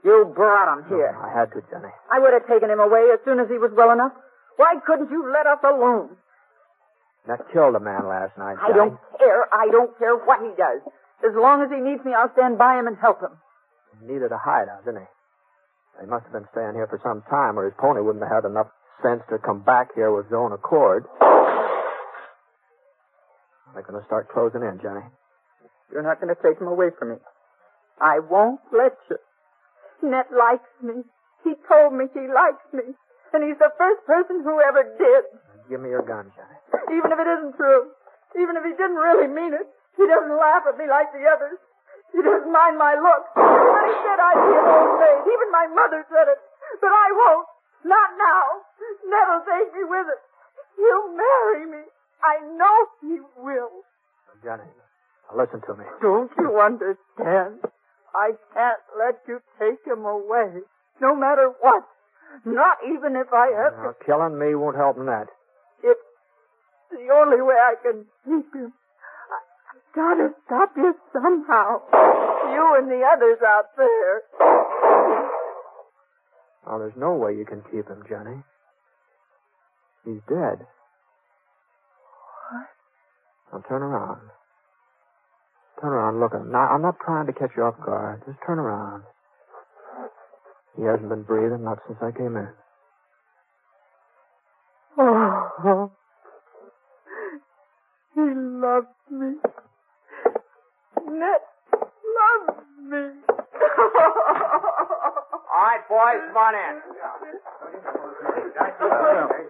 You 0.05 0.33
brought 0.35 0.79
him 0.79 0.85
here. 0.89 1.13
Oh, 1.13 1.27
I 1.27 1.33
had 1.33 1.53
to, 1.53 1.61
Jenny. 1.71 1.93
I 2.11 2.19
would 2.19 2.33
have 2.33 2.49
taken 2.49 2.71
him 2.71 2.81
away 2.81 3.11
as 3.13 3.21
soon 3.25 3.39
as 3.39 3.49
he 3.49 3.59
was 3.59 3.71
well 3.77 3.91
enough. 3.93 4.13
Why 4.57 4.75
couldn't 4.87 5.11
you 5.11 5.29
let 5.33 5.47
us 5.47 5.61
alone? 5.65 6.17
That 7.29 7.45
killed 7.53 7.77
a 7.77 7.81
man 7.81 8.09
last 8.09 8.37
night. 8.39 8.57
I 8.61 8.73
don't 8.73 8.97
care. 9.19 9.45
I 9.53 9.69
don't 9.71 9.93
care 9.99 10.17
what 10.17 10.41
he 10.41 10.53
does. 10.57 10.81
As 11.21 11.37
long 11.37 11.61
as 11.61 11.69
he 11.69 11.77
needs 11.77 12.01
me, 12.05 12.13
I'll 12.17 12.33
stand 12.33 12.57
by 12.57 12.79
him 12.79 12.87
and 12.87 12.97
help 12.97 13.21
him. 13.21 13.37
He 14.01 14.07
needed 14.09 14.33
a 14.33 14.39
hideout, 14.41 14.85
didn't 14.85 15.05
he? 15.05 15.09
He 16.01 16.07
must 16.09 16.25
have 16.25 16.33
been 16.33 16.49
staying 16.53 16.75
here 16.81 16.89
for 16.89 16.99
some 17.05 17.21
time, 17.29 17.59
or 17.59 17.69
his 17.69 17.75
pony 17.77 18.01
wouldn't 18.01 18.25
have 18.25 18.45
had 18.45 18.49
enough 18.49 18.73
sense 19.05 19.21
to 19.29 19.37
come 19.37 19.61
back 19.61 19.93
here 19.95 20.11
with 20.11 20.33
his 20.33 20.33
own 20.33 20.53
accord. 20.53 21.05
They're 23.75 23.85
going 23.85 24.01
to 24.01 24.07
start 24.07 24.29
closing 24.33 24.63
in, 24.63 24.81
Jenny. 24.81 25.05
You're 25.93 26.03
not 26.03 26.21
going 26.21 26.35
to 26.35 26.41
take 26.43 26.61
him 26.61 26.69
away 26.69 26.89
from 26.99 27.11
me. 27.11 27.17
I 28.01 28.19
won't 28.19 28.61
let 28.73 28.97
you. 29.11 29.17
Ned 30.03 30.27
likes 30.33 30.71
me. 30.83 31.05
He 31.45 31.55
told 31.69 31.95
me 31.95 32.07
he 32.13 32.25
likes 32.29 32.65
me. 32.73 32.93
And 33.33 33.47
he's 33.47 33.59
the 33.59 33.73
first 33.79 34.03
person 34.07 34.43
who 34.43 34.61
ever 34.61 34.83
did. 34.99 35.23
Give 35.71 35.81
me 35.81 35.91
your 35.91 36.03
gun, 36.03 36.33
Jenny. 36.35 36.59
Even 36.99 37.15
if 37.15 37.19
it 37.19 37.29
isn't 37.31 37.55
true. 37.57 37.95
Even 38.37 38.59
if 38.59 38.65
he 38.67 38.75
didn't 38.75 38.99
really 38.99 39.31
mean 39.31 39.55
it. 39.55 39.67
He 39.97 40.07
doesn't 40.07 40.35
laugh 40.35 40.67
at 40.67 40.79
me 40.79 40.87
like 40.91 41.13
the 41.15 41.23
others. 41.31 41.59
He 42.11 42.19
doesn't 42.23 42.51
mind 42.51 42.75
my 42.79 42.99
looks. 42.99 43.31
But 43.39 43.85
he 43.87 43.95
said 44.03 44.19
I'd 44.19 44.41
be 44.43 44.55
an 44.59 44.67
old 44.67 44.93
maid. 44.99 45.21
Even 45.31 45.49
my 45.55 45.67
mother 45.71 46.03
said 46.11 46.27
it. 46.27 46.41
But 46.83 46.91
I 46.91 47.09
won't. 47.15 47.47
Not 47.87 48.11
now. 48.19 48.45
Ned'll 49.07 49.45
take 49.47 49.71
me 49.75 49.85
with 49.87 50.07
it. 50.11 50.21
He'll 50.77 51.11
marry 51.15 51.65
me. 51.71 51.83
I 52.23 52.41
know 52.59 52.77
he 53.01 53.21
will. 53.39 53.87
Now 54.45 54.59
listen 55.37 55.61
to 55.67 55.75
me. 55.75 55.85
Don't 56.03 56.31
you 56.39 56.59
understand? 56.59 57.63
I 58.15 58.33
can't 58.55 58.83
let 58.99 59.21
you 59.29 59.41
take 59.59 59.85
him 59.87 60.05
away. 60.05 60.63
No 61.01 61.15
matter 61.15 61.53
what. 61.61 61.85
Not 62.45 62.79
even 62.87 63.17
if 63.17 63.33
I 63.33 63.51
have 63.65 63.75
to. 63.83 64.05
Killing 64.05 64.39
me 64.39 64.55
won't 64.55 64.77
help 64.77 64.97
in 64.99 65.07
that. 65.07 65.27
It's 65.83 66.01
the 66.91 67.09
only 67.13 67.43
way 67.43 67.55
I 67.55 67.75
can 67.83 68.05
keep 68.25 68.55
him. 68.55 68.73
I 68.73 69.39
I've 69.71 69.95
gotta 69.95 70.29
stop 70.47 70.73
you 70.77 70.95
somehow. 71.13 71.83
You 72.51 72.77
and 72.79 72.89
the 72.89 73.03
others 73.03 73.39
out 73.47 73.77
there. 73.77 74.23
Now, 76.67 76.79
there's 76.79 76.97
no 76.97 77.15
way 77.15 77.35
you 77.35 77.45
can 77.45 77.63
keep 77.63 77.89
him, 77.89 78.05
Johnny. 78.09 78.43
He's 80.05 80.21
dead. 80.29 80.67
What? 82.51 82.69
Now, 83.53 83.63
turn 83.69 83.83
around. 83.83 84.31
Turn 85.81 85.93
around, 85.93 86.21
look 86.21 86.35
at 86.35 86.43
him. 86.43 86.53
Now, 86.53 86.69
I'm 86.69 86.83
not 86.83 86.97
trying 87.05 87.27
to 87.27 87.33
catch 87.33 87.51
you 87.57 87.63
off 87.65 87.75
guard. 87.85 88.23
Just 88.27 88.39
turn 88.47 88.59
around. 88.59 89.03
He 90.77 90.83
hasn't 90.85 91.09
been 91.09 91.23
breathing, 91.23 91.65
not 91.65 91.79
since 91.87 91.99
I 92.03 92.11
came 92.13 92.37
in. 92.37 92.49
Oh. 94.99 95.91
He 98.13 98.21
loves 98.21 98.89
me. 99.11 99.37
Ned 101.09 101.41
loves 102.21 102.59
me. 102.83 102.99
All 105.51 105.63
right, 105.63 105.83
boys, 105.89 106.21
come 106.27 106.37
on 106.37 106.55
in. 106.55 106.81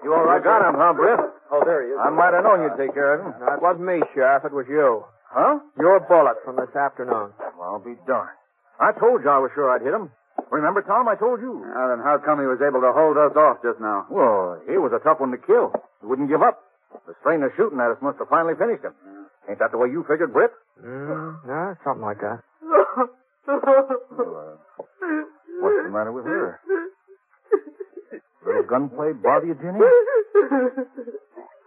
You 0.04 0.14
all 0.14 0.24
right? 0.24 0.42
got 0.42 0.66
him, 0.68 0.74
huh, 0.78 0.92
Britt? 0.94 1.18
Oh, 1.50 1.62
there 1.64 1.84
he 1.84 1.90
is. 1.92 1.98
I 2.00 2.10
might 2.10 2.32
have 2.32 2.44
known 2.44 2.62
you'd 2.62 2.76
take 2.78 2.94
care 2.94 3.14
of 3.14 3.20
him. 3.26 3.34
No, 3.40 3.52
it 3.52 3.60
wasn't 3.62 3.86
me, 3.86 4.00
Sheriff. 4.14 4.44
It 4.44 4.52
was 4.52 4.66
you. 4.68 5.04
Huh? 5.30 5.62
Your 5.78 6.00
bullet 6.10 6.42
from 6.44 6.56
this 6.58 6.74
afternoon. 6.74 7.30
Well, 7.54 7.78
I'll 7.78 7.84
be 7.84 7.94
darned. 8.06 8.34
I 8.82 8.90
told 8.98 9.22
you 9.22 9.30
I 9.30 9.38
was 9.38 9.50
sure 9.54 9.70
I'd 9.70 9.82
hit 9.82 9.94
him. 9.94 10.10
Remember, 10.50 10.82
Tom, 10.82 11.06
I 11.06 11.14
told 11.14 11.38
you. 11.40 11.62
Now, 11.62 11.86
then 11.94 12.02
how 12.02 12.18
come 12.18 12.40
he 12.42 12.46
was 12.50 12.58
able 12.58 12.80
to 12.82 12.90
hold 12.90 13.14
us 13.14 13.36
off 13.38 13.62
just 13.62 13.78
now? 13.78 14.06
Well, 14.10 14.58
he 14.66 14.74
was 14.80 14.90
a 14.90 14.98
tough 15.04 15.20
one 15.20 15.30
to 15.30 15.38
kill. 15.38 15.70
He 16.02 16.06
wouldn't 16.10 16.26
give 16.32 16.42
up. 16.42 16.58
The 17.06 17.14
strain 17.22 17.42
of 17.46 17.52
shooting 17.54 17.78
at 17.78 17.94
us 17.94 18.02
must 18.02 18.18
have 18.18 18.26
finally 18.26 18.58
finished 18.58 18.82
him. 18.82 18.94
Ain't 19.46 19.58
that 19.62 19.70
the 19.70 19.78
way 19.78 19.86
you 19.92 20.02
figured, 20.10 20.32
Britt? 20.34 20.50
Mm, 20.82 21.46
no, 21.46 21.74
something 21.84 22.02
like 22.02 22.18
that. 22.24 22.42
What's 25.60 25.78
the 25.86 25.90
matter 25.92 26.10
with 26.10 26.24
her? 26.24 26.58
Little 28.46 28.64
gunplay 28.64 29.12
bother 29.12 29.46
you, 29.46 29.54
Jenny? 29.54 29.78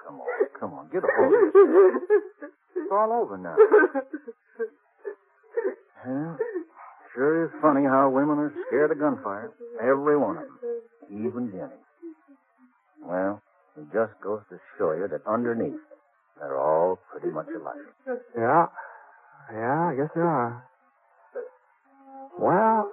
Come 0.03 0.19
on, 0.19 0.27
come 0.59 0.73
on, 0.73 0.89
get 0.91 1.03
a 1.03 1.07
hold 1.15 1.31
of 1.31 1.39
it. 1.47 2.51
It's 2.83 2.91
all 2.91 3.11
over 3.13 3.37
now. 3.37 3.55
Sure 7.15 7.45
is 7.45 7.51
funny 7.61 7.85
how 7.85 8.09
women 8.09 8.39
are 8.39 8.53
scared 8.67 8.91
of 8.91 8.99
gunfire. 8.99 9.51
Every 9.79 10.17
one 10.17 10.37
of 10.37 10.43
them. 10.43 10.59
Even 11.11 11.51
Jenny. 11.51 11.79
Well, 13.05 13.41
it 13.77 13.85
just 13.93 14.19
goes 14.21 14.41
to 14.49 14.57
show 14.77 14.91
you 14.93 15.07
that 15.07 15.21
underneath, 15.27 15.79
they're 16.39 16.59
all 16.59 16.97
pretty 17.11 17.29
much 17.29 17.45
alike. 17.55 18.19
Yeah. 18.35 18.65
Yeah, 19.53 19.89
I 19.91 19.95
guess 19.95 20.09
they 20.15 20.21
are. 20.21 20.63
Well, 22.39 22.89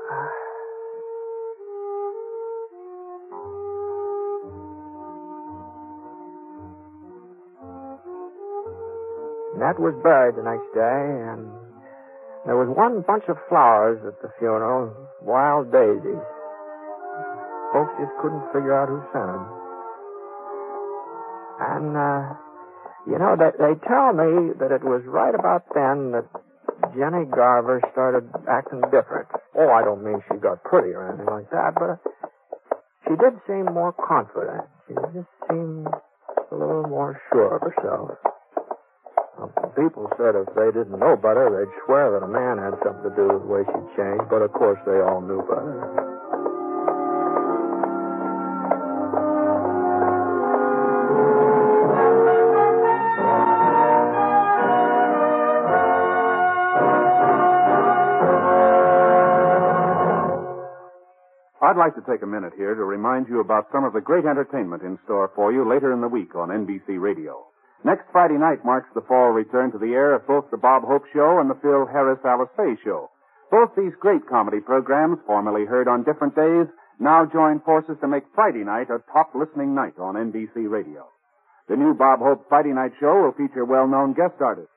Ned 9.60 9.76
was 9.76 9.92
buried 10.00 10.40
the 10.40 10.48
next 10.48 10.72
day, 10.72 11.04
and 11.28 11.44
there 12.48 12.56
was 12.56 12.72
one 12.72 13.04
bunch 13.04 13.28
of 13.28 13.36
flowers 13.52 14.00
at 14.08 14.16
the 14.24 14.32
funeral, 14.40 14.88
wild 15.20 15.68
daisies. 15.68 16.24
Folks 17.76 17.92
just 18.00 18.16
couldn't 18.24 18.40
figure 18.56 18.72
out 18.72 18.88
who 18.88 19.04
sent 19.12 19.28
them. 19.28 19.44
And, 21.60 21.92
uh, 21.92 22.22
you 23.04 23.20
know, 23.20 23.36
they, 23.36 23.52
they 23.60 23.76
tell 23.84 24.16
me 24.16 24.56
that 24.64 24.72
it 24.72 24.80
was 24.80 25.04
right 25.04 25.36
about 25.36 25.68
then 25.76 26.16
that 26.16 26.24
Jenny 26.96 27.28
Garber 27.28 27.84
started 27.92 28.32
acting 28.48 28.80
different. 28.88 29.28
Oh, 29.52 29.68
I 29.68 29.84
don't 29.84 30.00
mean 30.00 30.24
she 30.32 30.40
got 30.40 30.64
pretty 30.64 30.96
or 30.96 31.04
anything 31.04 31.28
like 31.28 31.52
that, 31.52 31.76
but 31.76 32.00
she 33.04 33.12
did 33.12 33.36
seem 33.44 33.68
more 33.68 33.92
confident. 33.92 34.64
She 34.88 34.96
just 35.12 35.28
seemed 35.52 35.84
a 35.84 36.54
little 36.56 36.88
more 36.88 37.20
sure 37.28 37.60
of 37.60 37.62
herself. 37.68 38.16
People 39.80 40.12
said 40.18 40.36
if 40.36 40.44
they 40.52 40.68
didn't 40.76 41.00
know 41.00 41.16
better, 41.16 41.48
they'd 41.48 41.72
swear 41.86 42.12
that 42.12 42.20
a 42.20 42.28
man 42.28 42.60
had 42.60 42.76
something 42.84 43.00
to 43.08 43.16
do 43.16 43.32
with 43.32 43.40
the 43.40 43.48
way 43.48 43.64
she 43.64 43.80
changed, 43.96 44.28
but 44.28 44.44
of 44.44 44.52
course 44.52 44.76
they 44.84 45.00
all 45.00 45.24
knew 45.24 45.40
better. 45.48 45.80
I'd 61.62 61.78
like 61.78 61.94
to 61.94 62.02
take 62.04 62.20
a 62.20 62.26
minute 62.26 62.52
here 62.54 62.74
to 62.74 62.84
remind 62.84 63.28
you 63.28 63.40
about 63.40 63.68
some 63.72 63.84
of 63.84 63.94
the 63.94 64.02
great 64.02 64.26
entertainment 64.26 64.82
in 64.82 64.98
store 65.04 65.30
for 65.34 65.50
you 65.50 65.66
later 65.66 65.90
in 65.94 66.02
the 66.02 66.08
week 66.08 66.34
on 66.34 66.50
NBC 66.50 67.00
Radio. 67.00 67.49
Next 67.90 68.06
Friday 68.12 68.38
night 68.38 68.64
marks 68.64 68.86
the 68.94 69.02
fall 69.02 69.34
return 69.34 69.72
to 69.72 69.78
the 69.82 69.98
air 69.98 70.14
of 70.14 70.24
both 70.24 70.46
the 70.52 70.62
Bob 70.62 70.84
Hope 70.86 71.02
Show 71.12 71.40
and 71.42 71.50
the 71.50 71.58
Phil 71.58 71.90
Harris 71.90 72.22
Alice 72.24 72.48
Faye 72.56 72.78
Show. 72.84 73.10
Both 73.50 73.74
these 73.74 73.98
great 73.98 74.22
comedy 74.30 74.60
programs, 74.60 75.18
formerly 75.26 75.66
heard 75.66 75.88
on 75.88 76.04
different 76.04 76.36
days, 76.36 76.70
now 77.00 77.26
join 77.26 77.58
forces 77.66 77.98
to 78.00 78.06
make 78.06 78.22
Friday 78.32 78.62
night 78.62 78.94
a 78.94 79.02
top 79.10 79.34
listening 79.34 79.74
night 79.74 79.98
on 79.98 80.14
NBC 80.14 80.70
Radio. 80.70 81.10
The 81.66 81.74
new 81.74 81.92
Bob 81.92 82.20
Hope 82.20 82.46
Friday 82.48 82.70
night 82.70 82.92
show 83.00 83.26
will 83.26 83.34
feature 83.34 83.64
well-known 83.64 84.14
guest 84.14 84.38
artists. 84.38 84.70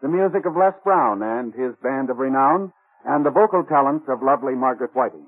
The 0.00 0.14
music 0.14 0.46
of 0.46 0.54
Les 0.54 0.78
Brown 0.84 1.26
and 1.26 1.52
his 1.54 1.74
band 1.82 2.08
of 2.08 2.22
renown, 2.22 2.72
and 3.04 3.26
the 3.26 3.34
vocal 3.34 3.64
talents 3.64 4.06
of 4.06 4.22
lovely 4.22 4.54
Margaret 4.54 4.94
Whiting. 4.94 5.26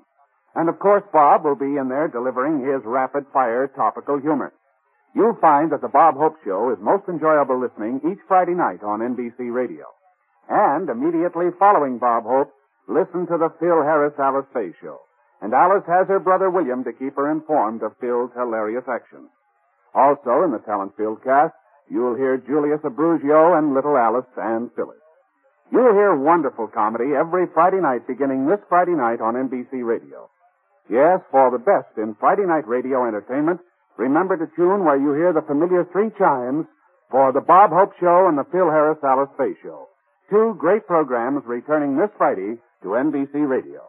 And 0.54 0.68
of 0.68 0.78
course, 0.78 1.02
Bob 1.12 1.42
will 1.42 1.58
be 1.58 1.74
in 1.74 1.88
there 1.88 2.06
delivering 2.06 2.60
his 2.60 2.86
rapid 2.86 3.26
fire 3.32 3.66
topical 3.66 4.20
humor. 4.20 4.54
You'll 5.16 5.40
find 5.40 5.72
that 5.72 5.80
the 5.80 5.88
Bob 5.88 6.20
Hope 6.20 6.36
Show 6.44 6.68
is 6.68 6.78
most 6.78 7.08
enjoyable 7.08 7.56
listening 7.56 8.04
each 8.04 8.20
Friday 8.28 8.52
night 8.52 8.84
on 8.84 9.00
NBC 9.00 9.48
Radio. 9.48 9.88
And 10.46 10.90
immediately 10.92 11.48
following 11.58 11.96
Bob 11.96 12.24
Hope, 12.28 12.52
listen 12.86 13.24
to 13.32 13.40
the 13.40 13.48
Phil 13.58 13.80
Harris 13.80 14.12
Alice 14.20 14.44
Faye 14.52 14.76
Show. 14.84 15.00
And 15.40 15.54
Alice 15.56 15.88
has 15.88 16.06
her 16.08 16.20
brother 16.20 16.50
William 16.50 16.84
to 16.84 16.92
keep 16.92 17.16
her 17.16 17.32
informed 17.32 17.82
of 17.82 17.96
Phil's 17.96 18.30
hilarious 18.36 18.84
actions. 18.84 19.32
Also 19.94 20.44
in 20.44 20.52
the 20.52 20.60
talent 20.68 20.92
Field 21.00 21.24
cast, 21.24 21.54
you'll 21.88 22.14
hear 22.14 22.36
Julius 22.36 22.84
Abruzio 22.84 23.56
and 23.56 23.72
little 23.72 23.96
Alice 23.96 24.28
and 24.36 24.68
Phyllis. 24.76 25.00
You'll 25.72 25.96
hear 25.96 26.14
wonderful 26.14 26.68
comedy 26.68 27.16
every 27.16 27.46
Friday 27.54 27.80
night 27.80 28.06
beginning 28.06 28.44
this 28.44 28.60
Friday 28.68 28.92
night 28.92 29.24
on 29.24 29.32
NBC 29.34 29.80
Radio. 29.80 30.28
Yes, 30.90 31.20
for 31.32 31.50
the 31.50 31.58
best 31.58 31.96
in 31.96 32.14
Friday 32.20 32.44
night 32.44 32.68
radio 32.68 33.08
entertainment, 33.08 33.60
remember 33.96 34.36
to 34.36 34.46
tune 34.56 34.84
where 34.84 34.96
you 34.96 35.12
hear 35.12 35.32
the 35.32 35.42
familiar 35.42 35.84
three 35.92 36.10
chimes 36.18 36.66
for 37.10 37.32
the 37.32 37.40
Bob 37.40 37.70
Hope 37.70 37.92
Show 38.00 38.26
and 38.28 38.36
the 38.36 38.44
Phil 38.50 38.70
Harris 38.70 38.98
Alice 39.02 39.30
Faye 39.38 39.56
Show. 39.62 39.88
Two 40.30 40.56
great 40.58 40.86
programs 40.86 41.42
returning 41.46 41.96
this 41.96 42.10
Friday 42.18 42.58
to 42.82 42.88
NBC 42.88 43.46
Radio. 43.48 43.82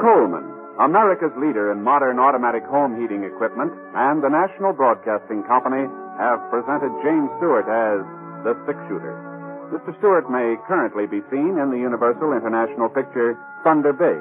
Coleman, 0.00 0.48
America's 0.80 1.36
leader 1.36 1.70
in 1.70 1.84
modern 1.84 2.18
automatic 2.18 2.64
home 2.64 3.00
heating 3.00 3.22
equipment, 3.22 3.70
and 3.94 4.24
the 4.24 4.32
National 4.32 4.72
Broadcasting 4.72 5.44
Company 5.44 5.86
have 6.18 6.40
presented 6.50 6.90
James 7.04 7.28
Stewart 7.38 7.68
as 7.68 8.00
the 8.42 8.56
Six 8.66 8.80
Shooter. 8.88 9.29
Mr. 9.70 9.94
Stewart 10.02 10.26
may 10.26 10.58
currently 10.66 11.06
be 11.06 11.22
seen 11.30 11.54
in 11.54 11.70
the 11.70 11.78
Universal 11.78 12.34
International 12.34 12.90
picture 12.90 13.38
Thunder 13.62 13.94
Bay. 13.94 14.18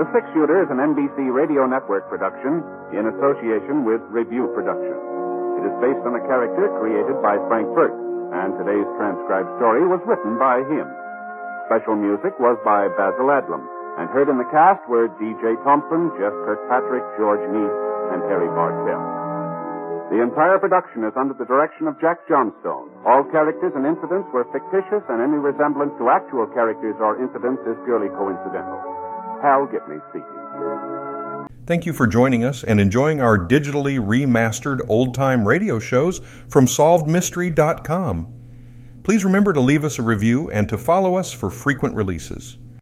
The 0.00 0.08
Six 0.08 0.24
Shooter 0.32 0.64
is 0.64 0.72
an 0.72 0.80
NBC 0.80 1.28
Radio 1.28 1.68
Network 1.68 2.08
production 2.08 2.64
in 2.96 3.04
association 3.12 3.84
with 3.84 4.00
Revue 4.08 4.48
Productions. 4.56 5.04
It 5.60 5.68
is 5.68 5.76
based 5.84 6.00
on 6.08 6.16
a 6.16 6.24
character 6.24 6.72
created 6.80 7.20
by 7.20 7.36
Frank 7.44 7.68
Burt, 7.76 7.92
and 8.32 8.56
today's 8.56 8.88
transcribed 8.96 9.52
story 9.60 9.84
was 9.84 10.00
written 10.08 10.40
by 10.40 10.64
him. 10.64 10.88
Special 11.68 12.00
music 12.00 12.32
was 12.40 12.56
by 12.64 12.88
Basil 12.96 13.28
Adlam, 13.28 13.68
and 14.00 14.08
heard 14.16 14.32
in 14.32 14.40
the 14.40 14.48
cast 14.48 14.80
were 14.88 15.12
D.J. 15.20 15.60
Thompson, 15.60 16.08
Jess 16.16 16.32
Kirkpatrick, 16.48 17.04
George 17.20 17.44
Neise, 17.52 17.80
and 18.16 18.24
Harry 18.32 18.48
Bartell. 18.48 19.33
The 20.12 20.20
entire 20.20 20.58
production 20.58 21.04
is 21.04 21.16
under 21.16 21.32
the 21.32 21.46
direction 21.46 21.88
of 21.88 21.98
Jack 22.00 22.28
Johnstone. 22.28 22.92
All 23.06 23.24
characters 23.32 23.72
and 23.74 23.86
incidents 23.86 24.28
were 24.32 24.44
fictitious, 24.52 25.00
and 25.08 25.20
any 25.20 25.40
resemblance 25.40 25.96
to 25.98 26.10
actual 26.10 26.46
characters 26.52 26.94
or 27.00 27.16
incidents 27.16 27.62
is 27.64 27.76
purely 27.88 28.12
coincidental. 28.12 28.76
Hal 29.40 29.66
Gibney 29.66 29.98
speaking. 30.10 30.44
Thank 31.66 31.86
you 31.86 31.94
for 31.94 32.06
joining 32.06 32.44
us 32.44 32.62
and 32.62 32.78
enjoying 32.78 33.22
our 33.22 33.38
digitally 33.38 33.98
remastered 33.98 34.80
old 34.88 35.14
time 35.14 35.48
radio 35.48 35.78
shows 35.78 36.20
from 36.48 36.66
SolvedMystery.com. 36.66 38.32
Please 39.02 39.24
remember 39.24 39.54
to 39.54 39.60
leave 39.60 39.84
us 39.84 39.98
a 39.98 40.02
review 40.02 40.50
and 40.50 40.68
to 40.68 40.76
follow 40.76 41.14
us 41.14 41.32
for 41.32 41.48
frequent 41.48 41.94
releases. 41.94 42.58